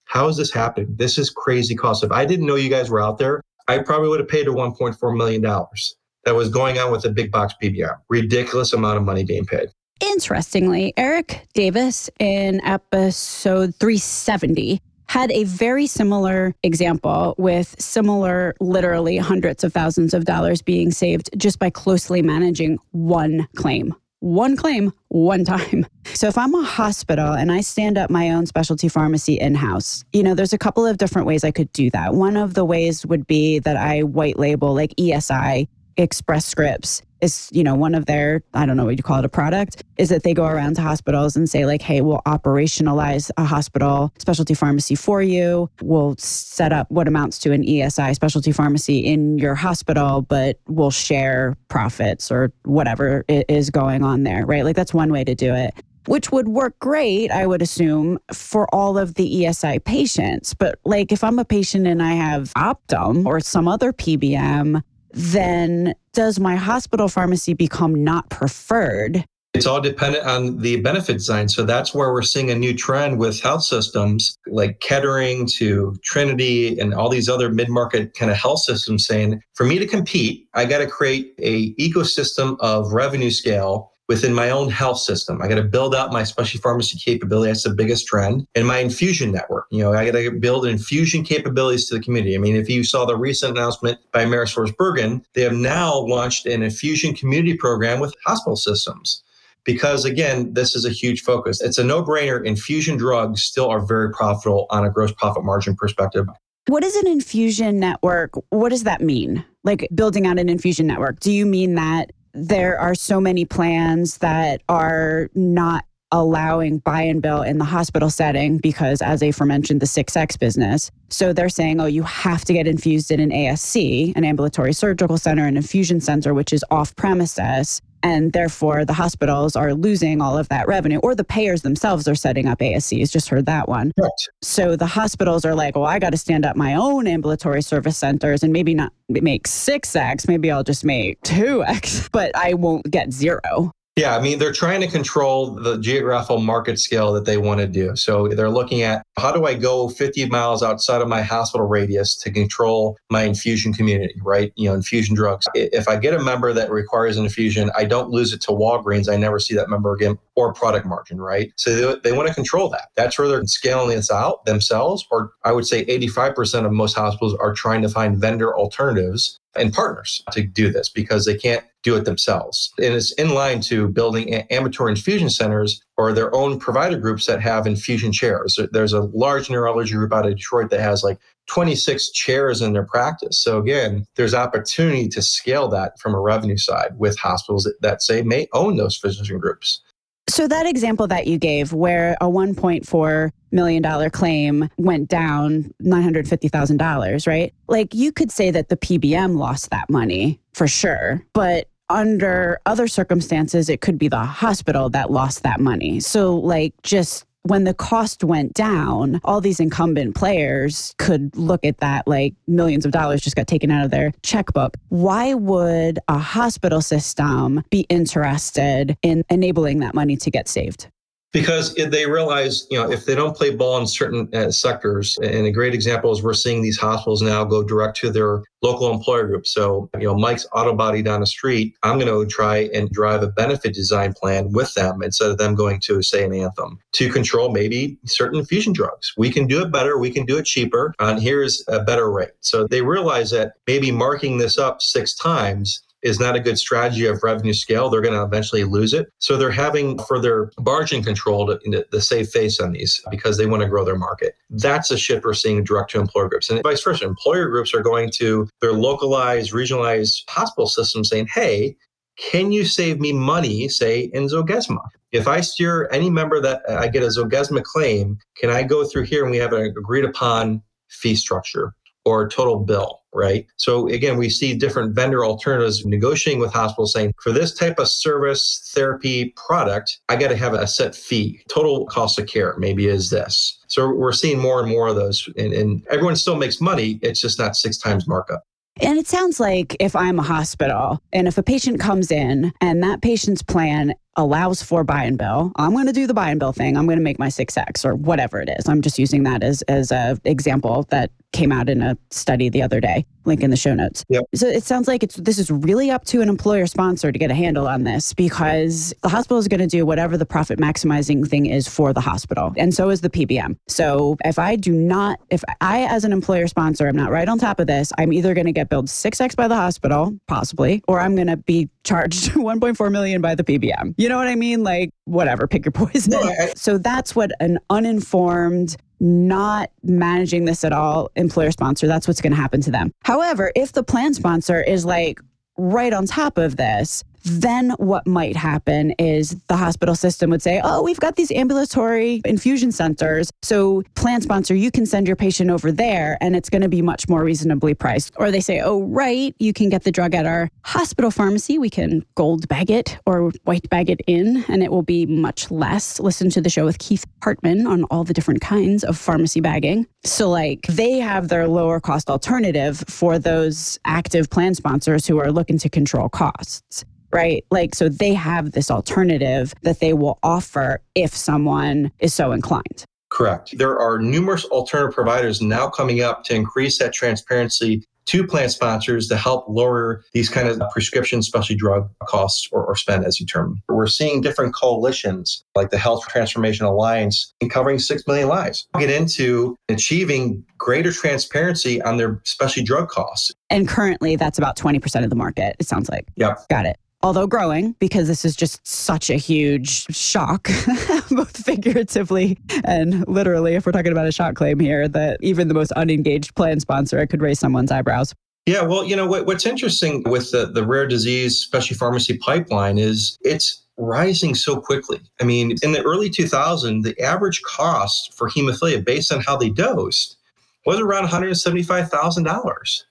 How 0.04 0.28
is 0.28 0.36
this 0.36 0.52
happening? 0.52 0.94
This 0.96 1.18
is 1.18 1.30
crazy 1.30 1.74
cost. 1.74 2.04
If 2.04 2.12
I 2.12 2.24
didn't 2.24 2.46
know 2.46 2.56
you 2.56 2.70
guys 2.70 2.90
were 2.90 3.00
out 3.00 3.18
there, 3.18 3.40
I 3.68 3.78
probably 3.78 4.08
would 4.08 4.20
have 4.20 4.28
paid 4.28 4.46
a 4.46 4.50
$1.4 4.50 5.16
million 5.16 5.42
that 5.42 6.34
was 6.34 6.48
going 6.48 6.78
on 6.78 6.92
with 6.92 7.04
a 7.04 7.10
big 7.10 7.30
box 7.30 7.54
PBM. 7.62 7.98
Ridiculous 8.08 8.72
amount 8.72 8.98
of 8.98 9.04
money 9.04 9.24
being 9.24 9.44
paid. 9.44 9.68
Interestingly, 10.00 10.92
Eric 10.96 11.46
Davis 11.54 12.10
in 12.18 12.60
episode 12.64 13.74
370 13.76 14.80
had 15.06 15.30
a 15.30 15.44
very 15.44 15.86
similar 15.86 16.54
example 16.62 17.34
with 17.38 17.76
similar, 17.78 18.54
literally 18.60 19.16
hundreds 19.16 19.62
of 19.62 19.72
thousands 19.72 20.14
of 20.14 20.24
dollars 20.24 20.62
being 20.62 20.90
saved 20.90 21.30
just 21.36 21.58
by 21.58 21.70
closely 21.70 22.22
managing 22.22 22.78
one 22.90 23.46
claim 23.54 23.94
one 24.24 24.56
claim, 24.56 24.92
one 25.08 25.44
time. 25.44 25.86
So 26.12 26.28
if 26.28 26.38
I'm 26.38 26.54
a 26.54 26.62
hospital 26.62 27.32
and 27.32 27.50
I 27.50 27.60
stand 27.60 27.98
up 27.98 28.08
my 28.08 28.30
own 28.30 28.46
specialty 28.46 28.88
pharmacy 28.88 29.34
in 29.34 29.54
house, 29.56 30.04
you 30.12 30.22
know, 30.22 30.34
there's 30.34 30.52
a 30.52 30.58
couple 30.58 30.86
of 30.86 30.96
different 30.96 31.26
ways 31.26 31.42
I 31.42 31.50
could 31.50 31.72
do 31.72 31.90
that. 31.90 32.14
One 32.14 32.36
of 32.36 32.54
the 32.54 32.64
ways 32.64 33.04
would 33.04 33.26
be 33.26 33.58
that 33.60 33.76
I 33.76 34.02
white 34.04 34.38
label 34.38 34.74
like 34.74 34.94
ESI 34.96 35.66
Express 35.96 36.46
Scripts 36.46 37.02
is, 37.24 37.48
you 37.52 37.64
know, 37.64 37.74
one 37.74 37.94
of 37.94 38.06
their, 38.06 38.42
I 38.54 38.66
don't 38.66 38.76
know 38.76 38.84
what 38.84 38.96
you 38.96 39.02
call 39.02 39.18
it, 39.18 39.24
a 39.24 39.28
product, 39.28 39.82
is 39.96 40.08
that 40.10 40.22
they 40.22 40.34
go 40.34 40.44
around 40.44 40.76
to 40.76 40.82
hospitals 40.82 41.34
and 41.36 41.48
say, 41.48 41.66
like, 41.66 41.82
hey, 41.82 42.00
we'll 42.00 42.22
operationalize 42.26 43.30
a 43.36 43.44
hospital 43.44 44.12
specialty 44.18 44.54
pharmacy 44.54 44.94
for 44.94 45.22
you. 45.22 45.70
We'll 45.82 46.14
set 46.18 46.72
up 46.72 46.90
what 46.90 47.08
amounts 47.08 47.38
to 47.40 47.52
an 47.52 47.64
ESI 47.64 48.14
specialty 48.14 48.52
pharmacy 48.52 48.98
in 49.00 49.38
your 49.38 49.54
hospital, 49.54 50.22
but 50.22 50.60
we'll 50.68 50.90
share 50.90 51.56
profits 51.68 52.30
or 52.30 52.52
whatever 52.64 53.24
is 53.28 53.70
going 53.70 54.02
on 54.04 54.22
there, 54.22 54.46
right? 54.46 54.64
Like, 54.64 54.76
that's 54.76 54.94
one 54.94 55.10
way 55.10 55.24
to 55.24 55.34
do 55.34 55.54
it. 55.54 55.74
which 56.06 56.30
would 56.30 56.48
work 56.48 56.78
great, 56.78 57.30
I 57.30 57.46
would 57.46 57.62
assume, 57.62 58.18
for 58.32 58.72
all 58.74 58.98
of 58.98 59.14
the 59.14 59.44
ESI 59.44 59.82
patients. 59.84 60.54
But 60.54 60.78
like 60.84 61.12
if 61.12 61.24
I'm 61.24 61.38
a 61.38 61.44
patient 61.44 61.86
and 61.86 62.02
I 62.02 62.12
have 62.12 62.52
Optum 62.54 63.26
or 63.26 63.40
some 63.40 63.68
other 63.68 63.92
PBM, 63.92 64.82
then 65.14 65.94
does 66.12 66.38
my 66.38 66.56
hospital 66.56 67.08
pharmacy 67.08 67.54
become 67.54 68.04
not 68.04 68.28
preferred? 68.30 69.24
It's 69.54 69.66
all 69.66 69.80
dependent 69.80 70.26
on 70.26 70.58
the 70.58 70.80
benefit 70.80 71.12
design. 71.12 71.48
So 71.48 71.62
that's 71.62 71.94
where 71.94 72.12
we're 72.12 72.22
seeing 72.22 72.50
a 72.50 72.56
new 72.56 72.74
trend 72.74 73.20
with 73.20 73.40
health 73.40 73.62
systems 73.62 74.36
like 74.48 74.80
Kettering 74.80 75.46
to 75.58 75.94
Trinity 76.02 76.76
and 76.80 76.92
all 76.92 77.08
these 77.08 77.28
other 77.28 77.48
mid-market 77.50 78.14
kind 78.14 78.32
of 78.32 78.36
health 78.36 78.60
systems 78.60 79.06
saying, 79.06 79.40
for 79.54 79.64
me 79.64 79.78
to 79.78 79.86
compete, 79.86 80.48
I 80.54 80.64
got 80.64 80.78
to 80.78 80.88
create 80.88 81.34
a 81.38 81.72
ecosystem 81.76 82.56
of 82.58 82.92
revenue 82.92 83.30
scale 83.30 83.92
within 84.08 84.34
my 84.34 84.50
own 84.50 84.70
health 84.70 84.98
system. 84.98 85.40
I 85.40 85.48
got 85.48 85.54
to 85.54 85.62
build 85.62 85.94
out 85.94 86.12
my 86.12 86.24
specialty 86.24 86.58
pharmacy 86.58 86.98
capability. 86.98 87.50
That's 87.50 87.62
the 87.62 87.70
biggest 87.70 88.06
trend. 88.06 88.46
And 88.54 88.66
my 88.66 88.78
infusion 88.78 89.32
network. 89.32 89.66
You 89.70 89.82
know, 89.82 89.92
I 89.94 90.10
got 90.10 90.18
to 90.18 90.30
build 90.30 90.66
infusion 90.66 91.24
capabilities 91.24 91.88
to 91.88 91.94
the 91.94 92.00
community. 92.00 92.34
I 92.34 92.38
mean, 92.38 92.56
if 92.56 92.68
you 92.68 92.84
saw 92.84 93.06
the 93.06 93.16
recent 93.16 93.56
announcement 93.56 93.98
by 94.12 94.24
AmerisourceBergen, 94.24 95.24
they 95.34 95.42
have 95.42 95.54
now 95.54 95.98
launched 95.98 96.46
an 96.46 96.62
infusion 96.62 97.14
community 97.14 97.56
program 97.56 98.00
with 98.00 98.14
hospital 98.26 98.56
systems. 98.56 99.22
Because 99.64 100.04
again, 100.04 100.52
this 100.52 100.76
is 100.76 100.84
a 100.84 100.90
huge 100.90 101.22
focus. 101.22 101.62
It's 101.62 101.78
a 101.78 101.84
no 101.84 102.04
brainer. 102.04 102.44
Infusion 102.44 102.98
drugs 102.98 103.42
still 103.42 103.68
are 103.68 103.80
very 103.80 104.12
profitable 104.12 104.66
on 104.68 104.84
a 104.84 104.90
gross 104.90 105.12
profit 105.12 105.42
margin 105.42 105.74
perspective. 105.74 106.26
What 106.66 106.84
is 106.84 106.96
an 106.96 107.06
infusion 107.06 107.78
network? 107.80 108.32
What 108.50 108.68
does 108.70 108.84
that 108.84 109.00
mean? 109.00 109.42
Like 109.64 109.88
building 109.94 110.26
out 110.26 110.38
an 110.38 110.50
infusion 110.50 110.86
network. 110.86 111.20
Do 111.20 111.32
you 111.32 111.46
mean 111.46 111.74
that 111.76 112.12
there 112.34 112.78
are 112.78 112.94
so 112.94 113.20
many 113.20 113.44
plans 113.44 114.18
that 114.18 114.60
are 114.68 115.30
not 115.34 115.84
allowing 116.10 116.78
buy 116.78 117.02
and 117.02 117.20
bill 117.20 117.42
in 117.42 117.58
the 117.58 117.64
hospital 117.64 118.10
setting 118.10 118.58
because, 118.58 119.02
as 119.02 119.22
aforementioned, 119.22 119.80
the 119.80 119.86
6X 119.86 120.38
business. 120.38 120.90
So 121.08 121.32
they're 121.32 121.48
saying, 121.48 121.80
oh, 121.80 121.86
you 121.86 122.02
have 122.02 122.44
to 122.44 122.52
get 122.52 122.66
infused 122.66 123.10
in 123.10 123.20
an 123.20 123.30
ASC, 123.30 124.12
an 124.16 124.24
ambulatory 124.24 124.72
surgical 124.72 125.18
center, 125.18 125.46
an 125.46 125.56
infusion 125.56 126.00
center, 126.00 126.34
which 126.34 126.52
is 126.52 126.64
off 126.70 126.94
premises 126.96 127.80
and 128.04 128.34
therefore 128.34 128.84
the 128.84 128.92
hospitals 128.92 129.56
are 129.56 129.74
losing 129.74 130.20
all 130.20 130.36
of 130.36 130.48
that 130.50 130.68
revenue 130.68 130.98
or 130.98 131.14
the 131.14 131.24
payers 131.24 131.62
themselves 131.62 132.06
are 132.06 132.14
setting 132.14 132.46
up 132.46 132.58
ASCs 132.58 133.10
just 133.10 133.28
heard 133.28 133.46
that 133.46 133.68
one 133.68 133.92
right. 133.98 134.10
so 134.42 134.76
the 134.76 134.86
hospitals 134.86 135.44
are 135.44 135.54
like 135.54 135.74
well 135.74 135.86
I 135.86 135.98
got 135.98 136.10
to 136.10 136.18
stand 136.18 136.44
up 136.44 136.54
my 136.54 136.74
own 136.74 137.06
ambulatory 137.06 137.62
service 137.62 137.96
centers 137.96 138.42
and 138.42 138.52
maybe 138.52 138.74
not 138.74 138.92
make 139.08 139.48
6x 139.48 140.28
maybe 140.28 140.50
I'll 140.50 140.62
just 140.62 140.84
make 140.84 141.20
2x 141.22 142.10
but 142.12 142.36
I 142.36 142.54
won't 142.54 142.88
get 142.90 143.12
zero 143.12 143.72
yeah, 143.96 144.16
I 144.16 144.20
mean, 144.20 144.40
they're 144.40 144.52
trying 144.52 144.80
to 144.80 144.88
control 144.88 145.52
the 145.52 145.78
geographical 145.78 146.40
market 146.40 146.80
scale 146.80 147.12
that 147.12 147.26
they 147.26 147.36
want 147.36 147.60
to 147.60 147.68
do. 147.68 147.94
So 147.94 148.26
they're 148.26 148.50
looking 148.50 148.82
at 148.82 149.06
how 149.16 149.30
do 149.30 149.44
I 149.44 149.54
go 149.54 149.88
50 149.88 150.26
miles 150.26 150.64
outside 150.64 151.00
of 151.00 151.06
my 151.06 151.22
hospital 151.22 151.68
radius 151.68 152.16
to 152.16 152.32
control 152.32 152.98
my 153.10 153.22
infusion 153.22 153.72
community, 153.72 154.16
right? 154.20 154.52
You 154.56 154.68
know, 154.68 154.74
infusion 154.74 155.14
drugs. 155.14 155.46
If 155.54 155.86
I 155.86 155.94
get 155.96 156.12
a 156.12 156.18
member 156.18 156.52
that 156.52 156.72
requires 156.72 157.16
an 157.16 157.24
infusion, 157.24 157.70
I 157.76 157.84
don't 157.84 158.10
lose 158.10 158.32
it 158.32 158.40
to 158.42 158.50
Walgreens. 158.50 159.08
I 159.08 159.16
never 159.16 159.38
see 159.38 159.54
that 159.54 159.70
member 159.70 159.92
again 159.92 160.18
or 160.34 160.52
product 160.52 160.86
margin, 160.86 161.20
right? 161.20 161.52
So 161.54 161.94
they, 161.94 162.10
they 162.10 162.16
want 162.16 162.26
to 162.26 162.34
control 162.34 162.68
that. 162.70 162.88
That's 162.96 163.16
where 163.16 163.28
they're 163.28 163.44
scaling 163.44 163.90
this 163.90 164.10
out 164.10 164.44
themselves. 164.44 165.06
Or 165.12 165.30
I 165.44 165.52
would 165.52 165.68
say 165.68 165.84
85% 165.84 166.66
of 166.66 166.72
most 166.72 166.94
hospitals 166.94 167.36
are 167.36 167.52
trying 167.52 167.82
to 167.82 167.88
find 167.88 168.18
vendor 168.18 168.56
alternatives 168.56 169.38
and 169.56 169.72
partners 169.72 170.22
to 170.32 170.42
do 170.42 170.70
this 170.70 170.88
because 170.88 171.24
they 171.24 171.36
can't 171.36 171.64
do 171.82 171.96
it 171.96 172.04
themselves. 172.04 172.72
And 172.78 172.94
it's 172.94 173.12
in 173.12 173.34
line 173.34 173.60
to 173.62 173.88
building 173.88 174.34
ambulatory 174.50 174.92
infusion 174.92 175.30
centers 175.30 175.82
or 175.96 176.12
their 176.12 176.34
own 176.34 176.58
provider 176.58 176.98
groups 176.98 177.26
that 177.26 177.40
have 177.40 177.66
infusion 177.66 178.12
chairs. 178.12 178.58
There's 178.72 178.92
a 178.92 179.02
large 179.02 179.50
neurology 179.50 179.94
group 179.94 180.12
out 180.12 180.26
of 180.26 180.36
Detroit 180.36 180.70
that 180.70 180.80
has 180.80 181.02
like 181.02 181.18
26 181.46 182.10
chairs 182.12 182.62
in 182.62 182.72
their 182.72 182.86
practice. 182.86 183.42
So 183.42 183.58
again, 183.58 184.06
there's 184.16 184.34
opportunity 184.34 185.08
to 185.08 185.20
scale 185.20 185.68
that 185.68 186.00
from 186.00 186.14
a 186.14 186.20
revenue 186.20 186.56
side 186.56 186.92
with 186.96 187.18
hospitals 187.18 187.64
that, 187.64 187.80
that 187.82 188.02
say 188.02 188.22
may 188.22 188.48
own 188.52 188.76
those 188.76 188.96
physician 188.96 189.38
groups. 189.38 189.82
So 190.28 190.48
that 190.48 190.66
example 190.66 191.06
that 191.08 191.26
you 191.26 191.38
gave 191.38 191.72
where 191.72 192.16
a 192.20 192.26
1.4 192.26 193.30
million 193.52 193.82
dollar 193.82 194.10
claim 194.10 194.68
went 194.78 195.08
down 195.08 195.72
$950,000, 195.82 197.26
right? 197.26 197.54
Like 197.68 197.94
you 197.94 198.10
could 198.10 198.32
say 198.32 198.50
that 198.50 198.68
the 198.68 198.76
PBM 198.76 199.36
lost 199.36 199.70
that 199.70 199.88
money 199.88 200.40
for 200.54 200.66
sure, 200.66 201.24
but 201.34 201.68
under 201.90 202.58
other 202.66 202.88
circumstances 202.88 203.68
it 203.68 203.80
could 203.80 203.98
be 203.98 204.08
the 204.08 204.18
hospital 204.18 204.88
that 204.90 205.10
lost 205.10 205.42
that 205.42 205.60
money. 205.60 206.00
So 206.00 206.36
like 206.36 206.72
just 206.82 207.26
when 207.44 207.64
the 207.64 207.74
cost 207.74 208.24
went 208.24 208.54
down, 208.54 209.20
all 209.22 209.40
these 209.40 209.60
incumbent 209.60 210.14
players 210.14 210.94
could 210.98 211.36
look 211.36 211.62
at 211.64 211.78
that 211.78 212.08
like 212.08 212.34
millions 212.46 212.86
of 212.86 212.92
dollars 212.92 213.20
just 213.20 213.36
got 213.36 213.46
taken 213.46 213.70
out 213.70 213.84
of 213.84 213.90
their 213.90 214.12
checkbook. 214.22 214.76
Why 214.88 215.34
would 215.34 215.98
a 216.08 216.18
hospital 216.18 216.80
system 216.80 217.62
be 217.70 217.80
interested 217.90 218.96
in 219.02 219.24
enabling 219.28 219.80
that 219.80 219.94
money 219.94 220.16
to 220.16 220.30
get 220.30 220.48
saved? 220.48 220.88
Because 221.34 221.74
they 221.74 222.06
realize, 222.06 222.64
you 222.70 222.78
know, 222.78 222.88
if 222.88 223.06
they 223.06 223.14
don't 223.16 223.36
play 223.36 223.50
ball 223.50 223.76
in 223.78 223.88
certain 223.88 224.32
uh, 224.32 224.52
sectors, 224.52 225.18
and 225.20 225.46
a 225.46 225.50
great 225.50 225.74
example 225.74 226.12
is 226.12 226.22
we're 226.22 226.32
seeing 226.32 226.62
these 226.62 226.78
hospitals 226.78 227.22
now 227.22 227.42
go 227.42 227.64
direct 227.64 227.96
to 227.98 228.10
their 228.10 228.44
local 228.62 228.90
employer 228.90 229.26
group. 229.26 229.44
So, 229.44 229.90
you 229.98 230.04
know, 230.04 230.14
Mike's 230.14 230.46
Auto 230.52 230.74
Body 230.74 231.02
down 231.02 231.18
the 231.18 231.26
street, 231.26 231.74
I'm 231.82 231.98
going 231.98 232.06
to 232.06 232.24
try 232.32 232.70
and 232.72 232.88
drive 232.88 233.24
a 233.24 233.26
benefit 233.26 233.74
design 233.74 234.14
plan 234.14 234.52
with 234.52 234.72
them 234.74 235.02
instead 235.02 235.28
of 235.28 235.38
them 235.38 235.56
going 235.56 235.80
to, 235.80 236.02
say, 236.02 236.24
an 236.24 236.32
Anthem 236.32 236.78
to 236.92 237.10
control 237.10 237.50
maybe 237.50 237.98
certain 238.06 238.38
infusion 238.38 238.72
drugs. 238.72 239.12
We 239.16 239.28
can 239.28 239.48
do 239.48 239.60
it 239.60 239.72
better, 239.72 239.98
we 239.98 240.12
can 240.12 240.24
do 240.24 240.38
it 240.38 240.46
cheaper, 240.46 240.94
and 241.00 241.20
here's 241.20 241.64
a 241.66 241.82
better 241.82 242.12
rate. 242.12 242.30
So 242.40 242.68
they 242.68 242.82
realize 242.82 243.32
that 243.32 243.54
maybe 243.66 243.90
marking 243.90 244.38
this 244.38 244.56
up 244.56 244.80
six 244.80 245.14
times 245.16 245.82
is 246.04 246.20
not 246.20 246.36
a 246.36 246.40
good 246.40 246.58
strategy 246.58 247.06
of 247.06 247.22
revenue 247.22 247.54
scale. 247.54 247.88
They're 247.88 248.02
going 248.02 248.14
to 248.14 248.22
eventually 248.22 248.62
lose 248.62 248.92
it. 248.92 249.08
So 249.18 249.36
they're 249.36 249.50
having 249.50 249.98
further 249.98 250.52
margin 250.60 251.02
control 251.02 251.46
to, 251.46 251.84
to 251.90 252.00
save 252.00 252.28
face 252.28 252.60
on 252.60 252.72
these 252.72 253.00
because 253.10 253.38
they 253.38 253.46
want 253.46 253.62
to 253.62 253.68
grow 253.68 253.84
their 253.84 253.98
market. 253.98 254.34
That's 254.50 254.90
a 254.90 254.98
shift 254.98 255.24
we're 255.24 255.34
seeing 255.34 255.64
direct 255.64 255.90
to 255.92 256.00
employer 256.00 256.28
groups. 256.28 256.50
And 256.50 256.62
vice 256.62 256.82
versa, 256.82 257.06
employer 257.06 257.48
groups 257.48 257.74
are 257.74 257.80
going 257.80 258.10
to 258.16 258.48
their 258.60 258.74
localized, 258.74 259.52
regionalized 259.52 260.22
hospital 260.28 260.68
systems 260.68 261.08
saying, 261.08 261.28
hey, 261.32 261.74
can 262.16 262.52
you 262.52 262.64
save 262.64 263.00
me 263.00 263.12
money, 263.12 263.68
say 263.68 264.10
in 264.12 264.26
Zolgensma? 264.26 264.86
If 265.10 265.26
I 265.26 265.40
steer 265.40 265.88
any 265.90 266.10
member 266.10 266.40
that 266.40 266.62
I 266.68 266.88
get 266.88 267.02
a 267.02 267.06
Zolgensma 267.06 267.62
claim, 267.62 268.18
can 268.36 268.50
I 268.50 268.62
go 268.62 268.84
through 268.84 269.04
here 269.04 269.22
and 269.22 269.30
we 269.30 269.38
have 269.38 269.52
an 269.52 269.62
agreed 269.64 270.04
upon 270.04 270.62
fee 270.90 271.14
structure? 271.14 271.72
Or 272.04 272.28
total 272.28 272.58
bill, 272.58 273.00
right? 273.12 273.46
So 273.56 273.88
again, 273.88 274.16
we 274.16 274.28
see 274.28 274.54
different 274.54 274.94
vendor 274.94 275.24
alternatives 275.24 275.84
negotiating 275.84 276.40
with 276.40 276.52
hospitals 276.52 276.92
saying, 276.92 277.14
for 277.22 277.32
this 277.32 277.54
type 277.54 277.78
of 277.78 277.88
service 277.88 278.70
therapy 278.74 279.34
product, 279.36 280.00
I 280.08 280.16
got 280.16 280.28
to 280.28 280.36
have 280.36 280.54
a 280.54 280.66
set 280.66 280.94
fee. 280.94 281.42
Total 281.48 281.86
cost 281.86 282.18
of 282.18 282.26
care 282.26 282.54
maybe 282.58 282.86
is 282.86 283.10
this. 283.10 283.58
So 283.68 283.92
we're 283.92 284.12
seeing 284.12 284.38
more 284.38 284.60
and 284.60 284.68
more 284.68 284.88
of 284.88 284.96
those, 284.96 285.28
and, 285.36 285.52
and 285.52 285.86
everyone 285.90 286.16
still 286.16 286.36
makes 286.36 286.60
money. 286.60 286.98
It's 287.02 287.20
just 287.20 287.38
not 287.38 287.56
six 287.56 287.78
times 287.78 288.06
markup. 288.06 288.44
And 288.80 288.98
it 288.98 289.06
sounds 289.06 289.38
like 289.38 289.76
if 289.78 289.94
I'm 289.94 290.18
a 290.18 290.22
hospital 290.22 291.00
and 291.12 291.28
if 291.28 291.38
a 291.38 291.44
patient 291.44 291.78
comes 291.78 292.10
in 292.10 292.52
and 292.60 292.82
that 292.82 293.02
patient's 293.02 293.40
plan 293.40 293.94
allows 294.16 294.62
for 294.62 294.84
buy 294.84 295.04
and 295.04 295.18
bill. 295.18 295.52
I'm 295.56 295.72
going 295.72 295.86
to 295.86 295.92
do 295.92 296.06
the 296.06 296.14
buy 296.14 296.30
and 296.30 296.40
bill 296.40 296.52
thing. 296.52 296.76
I'm 296.76 296.86
going 296.86 296.98
to 296.98 297.04
make 297.04 297.18
my 297.18 297.28
6x 297.28 297.84
or 297.84 297.94
whatever 297.94 298.40
it 298.40 298.48
is. 298.48 298.68
I'm 298.68 298.80
just 298.80 298.98
using 298.98 299.22
that 299.24 299.42
as 299.42 299.62
as 299.62 299.90
a 299.90 300.18
example 300.24 300.86
that 300.90 301.10
came 301.34 301.52
out 301.52 301.68
in 301.68 301.82
a 301.82 301.98
study 302.10 302.48
the 302.48 302.62
other 302.62 302.80
day. 302.80 303.04
Link 303.26 303.42
in 303.42 303.50
the 303.50 303.56
show 303.56 303.74
notes. 303.74 304.04
Yep. 304.08 304.24
So 304.34 304.46
it 304.46 304.64
sounds 304.64 304.86
like 304.86 305.02
it's 305.02 305.16
this 305.16 305.38
is 305.38 305.50
really 305.50 305.90
up 305.90 306.04
to 306.06 306.20
an 306.20 306.28
employer 306.28 306.66
sponsor 306.66 307.10
to 307.10 307.18
get 307.18 307.30
a 307.30 307.34
handle 307.34 307.66
on 307.66 307.84
this 307.84 308.12
because 308.14 308.94
the 309.02 309.08
hospital 309.08 309.38
is 309.38 309.48
going 309.48 309.60
to 309.60 309.66
do 309.66 309.86
whatever 309.86 310.16
the 310.16 310.26
profit 310.26 310.58
maximizing 310.58 311.26
thing 311.26 311.46
is 311.46 311.66
for 311.66 311.92
the 311.92 312.02
hospital. 312.02 312.52
And 312.56 312.74
so 312.74 312.90
is 312.90 313.00
the 313.00 313.08
PBM. 313.08 313.56
So 313.66 314.16
if 314.24 314.38
I 314.38 314.56
do 314.56 314.72
not 314.72 315.20
if 315.30 315.42
I 315.60 315.84
as 315.84 316.04
an 316.04 316.12
employer 316.12 316.46
sponsor 316.46 316.86
I'm 316.86 316.96
not 316.96 317.10
right 317.10 317.28
on 317.28 317.38
top 317.38 317.60
of 317.60 317.66
this, 317.66 317.92
I'm 317.98 318.12
either 318.12 318.34
going 318.34 318.46
to 318.46 318.52
get 318.52 318.68
billed 318.68 318.86
6x 318.86 319.34
by 319.34 319.48
the 319.48 319.56
hospital, 319.56 320.16
possibly, 320.28 320.82
or 320.86 321.00
I'm 321.00 321.14
going 321.14 321.28
to 321.28 321.38
be 321.38 321.68
charged 321.84 322.30
1.4 322.32 322.92
million 322.92 323.20
by 323.20 323.34
the 323.34 323.44
PBM. 323.44 323.94
You 323.96 324.08
know 324.08 324.16
what 324.18 324.28
I 324.28 324.34
mean? 324.34 324.62
Like, 324.62 324.90
whatever, 325.04 325.46
pick 325.46 325.64
your 325.64 325.72
poison. 325.72 326.12
No, 326.12 326.20
I, 326.20 326.52
so 326.56 326.78
that's 326.78 327.16
what 327.16 327.32
an 327.40 327.58
uninformed, 327.70 328.76
not 329.00 329.70
managing 329.82 330.44
this 330.44 330.64
at 330.64 330.72
all 330.72 331.10
employer 331.16 331.50
sponsor, 331.50 331.86
that's 331.86 332.08
what's 332.08 332.20
going 332.20 332.32
to 332.32 332.40
happen 332.40 332.60
to 332.62 332.70
them. 332.70 332.92
However, 333.04 333.52
if 333.54 333.72
the 333.72 333.82
plan 333.82 334.14
sponsor 334.14 334.62
is 334.62 334.84
like 334.84 335.20
right 335.56 335.92
on 335.92 336.06
top 336.06 336.38
of 336.38 336.56
this, 336.56 337.04
then 337.24 337.70
what 337.78 338.06
might 338.06 338.36
happen 338.36 338.90
is 338.92 339.36
the 339.48 339.56
hospital 339.56 339.94
system 339.94 340.30
would 340.30 340.42
say, 340.42 340.60
oh, 340.62 340.82
we've 340.82 341.00
got 341.00 341.16
these 341.16 341.32
ambulatory 341.32 342.20
infusion 342.24 342.70
centers. 342.70 343.30
So, 343.42 343.82
plan 343.94 344.20
sponsor, 344.20 344.54
you 344.54 344.70
can 344.70 344.86
send 344.86 345.06
your 345.06 345.16
patient 345.16 345.50
over 345.50 345.72
there 345.72 346.18
and 346.20 346.36
it's 346.36 346.50
going 346.50 346.62
to 346.62 346.68
be 346.68 346.82
much 346.82 347.08
more 347.08 347.24
reasonably 347.24 347.74
priced. 347.74 348.12
Or 348.16 348.30
they 348.30 348.40
say, 348.40 348.60
oh, 348.60 348.82
right, 348.82 349.34
you 349.38 349.52
can 349.52 349.70
get 349.70 349.84
the 349.84 349.90
drug 349.90 350.14
at 350.14 350.26
our 350.26 350.50
hospital 350.64 351.10
pharmacy. 351.10 351.58
We 351.58 351.70
can 351.70 352.04
gold 352.14 352.46
bag 352.48 352.70
it 352.70 352.98
or 353.06 353.32
white 353.44 353.68
bag 353.70 353.88
it 353.88 354.02
in 354.06 354.44
and 354.48 354.62
it 354.62 354.70
will 354.70 354.82
be 354.82 355.06
much 355.06 355.50
less. 355.50 355.98
Listen 356.00 356.28
to 356.30 356.40
the 356.40 356.50
show 356.50 356.64
with 356.64 356.78
Keith 356.78 357.06
Hartman 357.22 357.66
on 357.66 357.84
all 357.84 358.04
the 358.04 358.12
different 358.12 358.42
kinds 358.42 358.84
of 358.84 358.98
pharmacy 358.98 359.40
bagging. 359.40 359.86
So, 360.04 360.28
like, 360.28 360.62
they 360.62 360.98
have 360.98 361.28
their 361.28 361.48
lower 361.48 361.80
cost 361.80 362.10
alternative 362.10 362.84
for 362.86 363.18
those 363.18 363.78
active 363.86 364.28
plan 364.28 364.54
sponsors 364.54 365.06
who 365.06 365.18
are 365.18 365.32
looking 365.32 365.56
to 365.58 365.70
control 365.70 366.10
costs 366.10 366.84
right? 367.14 367.44
Like, 367.50 367.74
so 367.74 367.88
they 367.88 368.12
have 368.12 368.52
this 368.52 368.70
alternative 368.70 369.54
that 369.62 369.80
they 369.80 369.92
will 369.92 370.18
offer 370.22 370.80
if 370.94 371.14
someone 371.14 371.92
is 372.00 372.12
so 372.12 372.32
inclined. 372.32 372.84
Correct. 373.10 373.56
There 373.56 373.78
are 373.78 374.00
numerous 374.00 374.44
alternative 374.46 374.94
providers 374.94 375.40
now 375.40 375.68
coming 375.68 376.02
up 376.02 376.24
to 376.24 376.34
increase 376.34 376.78
that 376.80 376.92
transparency 376.92 377.84
to 378.06 378.26
plan 378.26 378.50
sponsors 378.50 379.08
to 379.08 379.16
help 379.16 379.48
lower 379.48 380.04
these 380.12 380.28
kind 380.28 380.48
of 380.48 380.60
prescription 380.72 381.22
specialty 381.22 381.54
drug 381.54 381.88
costs 382.06 382.48
or, 382.52 382.64
or 382.66 382.76
spend 382.76 383.06
as 383.06 383.18
you 383.18 383.24
term. 383.24 383.62
We're 383.68 383.86
seeing 383.86 384.20
different 384.20 384.54
coalitions 384.54 385.42
like 385.54 385.70
the 385.70 385.78
Health 385.78 386.06
Transformation 386.08 386.66
Alliance 386.66 387.32
and 387.40 387.50
covering 387.50 387.78
6 387.78 388.06
million 388.06 388.28
lives 388.28 388.66
get 388.78 388.90
into 388.90 389.56
achieving 389.68 390.44
greater 390.58 390.92
transparency 390.92 391.80
on 391.80 391.96
their 391.96 392.20
specialty 392.24 392.62
drug 392.62 392.88
costs. 392.88 393.32
And 393.48 393.68
currently 393.68 394.16
that's 394.16 394.36
about 394.38 394.56
20% 394.56 395.04
of 395.04 395.08
the 395.08 395.16
market, 395.16 395.56
it 395.58 395.66
sounds 395.66 395.88
like. 395.88 396.06
Yep. 396.16 396.40
Got 396.50 396.66
it 396.66 396.76
although 397.04 397.26
growing, 397.26 397.72
because 397.78 398.08
this 398.08 398.24
is 398.24 398.34
just 398.34 398.66
such 398.66 399.10
a 399.10 399.16
huge 399.16 399.84
shock, 399.94 400.44
both 401.10 401.36
figuratively 401.44 402.38
and 402.64 403.06
literally, 403.06 403.54
if 403.54 403.66
we're 403.66 403.72
talking 403.72 403.92
about 403.92 404.06
a 404.06 404.12
shock 404.12 404.34
claim 404.34 404.58
here, 404.58 404.88
that 404.88 405.18
even 405.20 405.48
the 405.48 405.54
most 405.54 405.70
unengaged 405.72 406.34
plan 406.34 406.60
sponsor 406.60 407.06
could 407.06 407.20
raise 407.20 407.38
someone's 407.38 407.70
eyebrows. 407.70 408.14
Yeah, 408.46 408.62
well, 408.62 408.84
you 408.84 408.96
know, 408.96 409.06
what, 409.06 409.26
what's 409.26 409.44
interesting 409.44 410.02
with 410.04 410.30
the, 410.30 410.46
the 410.46 410.66
rare 410.66 410.86
disease 410.86 411.38
specialty 411.38 411.74
pharmacy 411.74 412.16
pipeline 412.18 412.78
is 412.78 413.18
it's 413.20 413.62
rising 413.76 414.34
so 414.34 414.58
quickly. 414.60 415.00
I 415.20 415.24
mean, 415.24 415.56
in 415.62 415.72
the 415.72 415.82
early 415.82 416.08
2000s, 416.08 416.82
the 416.82 416.98
average 417.00 417.42
cost 417.42 418.14
for 418.14 418.30
hemophilia 418.30 418.84
based 418.84 419.12
on 419.12 419.20
how 419.20 419.36
they 419.36 419.50
dosed 419.50 420.16
was 420.64 420.80
around 420.80 421.06
$175,000. 421.08 422.82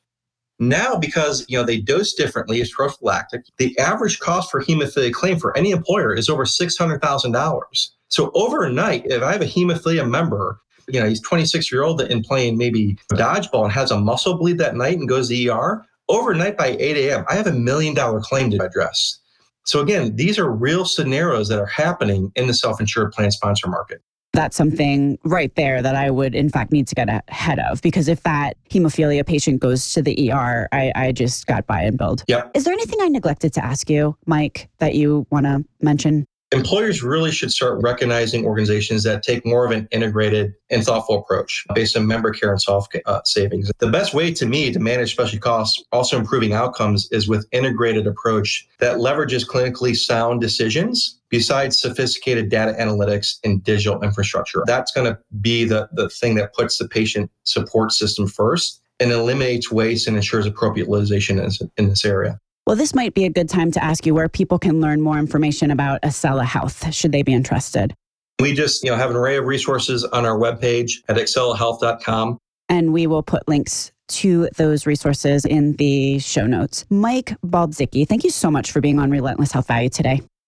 Now, 0.59 0.95
because 0.95 1.45
you 1.47 1.57
know 1.57 1.63
they 1.63 1.79
dose 1.79 2.13
differently 2.13 2.61
as 2.61 2.71
prophylactic, 2.71 3.43
the 3.57 3.77
average 3.79 4.19
cost 4.19 4.51
for 4.51 4.63
hemophilia 4.63 5.11
claim 5.11 5.39
for 5.39 5.55
any 5.57 5.71
employer 5.71 6.13
is 6.13 6.29
over 6.29 6.45
six 6.45 6.77
hundred 6.77 7.01
thousand 7.01 7.31
dollars. 7.31 7.93
So 8.09 8.31
overnight, 8.35 9.05
if 9.07 9.23
I 9.23 9.31
have 9.31 9.41
a 9.41 9.45
hemophilia 9.45 10.07
member, 10.07 10.59
you 10.87 10.99
know 10.99 11.09
he's 11.09 11.21
twenty 11.21 11.45
six 11.45 11.71
year 11.71 11.83
old 11.83 12.01
and 12.01 12.23
playing 12.23 12.57
maybe 12.57 12.97
dodgeball 13.13 13.63
and 13.63 13.73
has 13.73 13.91
a 13.91 13.99
muscle 13.99 14.37
bleed 14.37 14.59
that 14.59 14.75
night 14.75 14.97
and 14.97 15.09
goes 15.09 15.29
to 15.29 15.47
ER, 15.49 15.85
overnight 16.07 16.55
by 16.55 16.77
eight 16.79 16.97
a.m. 16.97 17.25
I 17.27 17.35
have 17.35 17.47
a 17.47 17.53
million 17.53 17.95
dollar 17.95 18.21
claim 18.21 18.51
to 18.51 18.63
address. 18.63 19.19
So 19.65 19.79
again, 19.79 20.15
these 20.15 20.37
are 20.37 20.51
real 20.51 20.85
scenarios 20.85 21.47
that 21.47 21.59
are 21.59 21.65
happening 21.65 22.31
in 22.35 22.47
the 22.47 22.53
self 22.53 22.79
insured 22.79 23.11
plan 23.11 23.31
sponsor 23.31 23.67
market 23.67 24.01
that's 24.33 24.57
something 24.57 25.17
right 25.23 25.53
there 25.55 25.81
that 25.81 25.95
I 25.95 26.09
would, 26.09 26.35
in 26.35 26.49
fact, 26.49 26.71
need 26.71 26.87
to 26.87 26.95
get 26.95 27.07
ahead 27.09 27.59
of. 27.59 27.81
Because 27.81 28.07
if 28.07 28.23
that 28.23 28.57
hemophilia 28.69 29.25
patient 29.25 29.61
goes 29.61 29.93
to 29.93 30.01
the 30.01 30.31
ER, 30.31 30.67
I, 30.71 30.91
I 30.95 31.11
just 31.11 31.47
got 31.47 31.65
buy 31.67 31.81
and 31.81 31.97
build. 31.97 32.23
Yep. 32.27 32.51
Is 32.55 32.65
there 32.65 32.73
anything 32.73 32.99
I 33.01 33.07
neglected 33.07 33.53
to 33.53 33.63
ask 33.63 33.89
you, 33.89 34.17
Mike, 34.25 34.69
that 34.79 34.95
you 34.95 35.25
want 35.29 35.45
to 35.45 35.63
mention? 35.81 36.25
employers 36.53 37.03
really 37.03 37.31
should 37.31 37.51
start 37.51 37.81
recognizing 37.81 38.45
organizations 38.45 39.03
that 39.03 39.23
take 39.23 39.45
more 39.45 39.65
of 39.65 39.71
an 39.71 39.87
integrated 39.91 40.53
and 40.69 40.83
thoughtful 40.83 41.19
approach 41.19 41.65
based 41.73 41.97
on 41.97 42.05
member 42.05 42.31
care 42.31 42.51
and 42.51 42.61
soft 42.61 42.95
uh, 43.05 43.21
savings. 43.25 43.71
The 43.79 43.89
best 43.89 44.13
way 44.13 44.31
to 44.33 44.45
me 44.45 44.71
to 44.71 44.79
manage 44.79 45.11
specialty 45.11 45.39
costs, 45.39 45.83
also 45.91 46.17
improving 46.17 46.53
outcomes, 46.53 47.09
is 47.11 47.27
with 47.27 47.47
integrated 47.51 48.07
approach 48.07 48.67
that 48.79 48.97
leverages 48.97 49.47
clinically 49.47 49.95
sound 49.95 50.41
decisions 50.41 51.19
besides 51.33 51.81
sophisticated 51.81 52.47
data 52.47 52.75
analytics 52.79 53.39
and 53.43 53.63
digital 53.63 53.99
infrastructure. 54.03 54.61
That's 54.67 54.91
going 54.91 55.11
to 55.11 55.17
be 55.41 55.65
the, 55.65 55.89
the 55.91 56.07
thing 56.07 56.35
that 56.35 56.53
puts 56.53 56.77
the 56.77 56.87
patient 56.87 57.31
support 57.41 57.91
system 57.91 58.27
first 58.27 58.83
and 58.99 59.11
eliminates 59.11 59.71
waste 59.71 60.07
and 60.07 60.15
ensures 60.15 60.45
appropriate 60.45 60.85
utilization 60.85 61.39
in 61.77 61.89
this 61.89 62.05
area. 62.05 62.37
Well, 62.67 62.75
this 62.75 62.93
might 62.93 63.15
be 63.15 63.25
a 63.25 63.31
good 63.31 63.49
time 63.49 63.71
to 63.71 63.83
ask 63.83 64.05
you 64.05 64.13
where 64.13 64.29
people 64.29 64.59
can 64.59 64.79
learn 64.79 65.01
more 65.01 65.17
information 65.17 65.71
about 65.71 66.03
AscellaHealth, 66.03 66.93
should 66.93 67.11
they 67.11 67.23
be 67.23 67.33
interested. 67.33 67.95
We 68.39 68.53
just, 68.53 68.83
you 68.83 68.91
know, 68.91 68.95
have 68.95 69.09
an 69.09 69.15
array 69.15 69.37
of 69.37 69.45
resources 69.45 70.03
on 70.03 70.27
our 70.27 70.37
webpage 70.37 70.97
at 71.09 71.15
ascellahealth.com. 71.15 72.37
And 72.69 72.93
we 72.93 73.07
will 73.07 73.23
put 73.23 73.47
links 73.47 73.91
to 74.09 74.49
those 74.57 74.85
resources 74.85 75.45
in 75.45 75.77
the 75.77 76.19
show 76.19 76.45
notes. 76.45 76.85
Mike 76.91 77.33
Baldzicki, 77.43 78.07
thank 78.07 78.23
you 78.23 78.29
so 78.29 78.51
much 78.51 78.71
for 78.71 78.81
being 78.81 78.99
on 78.99 79.09
Relentless 79.09 79.51
Health 79.51 79.65
Value 79.65 79.89
today. 79.89 80.21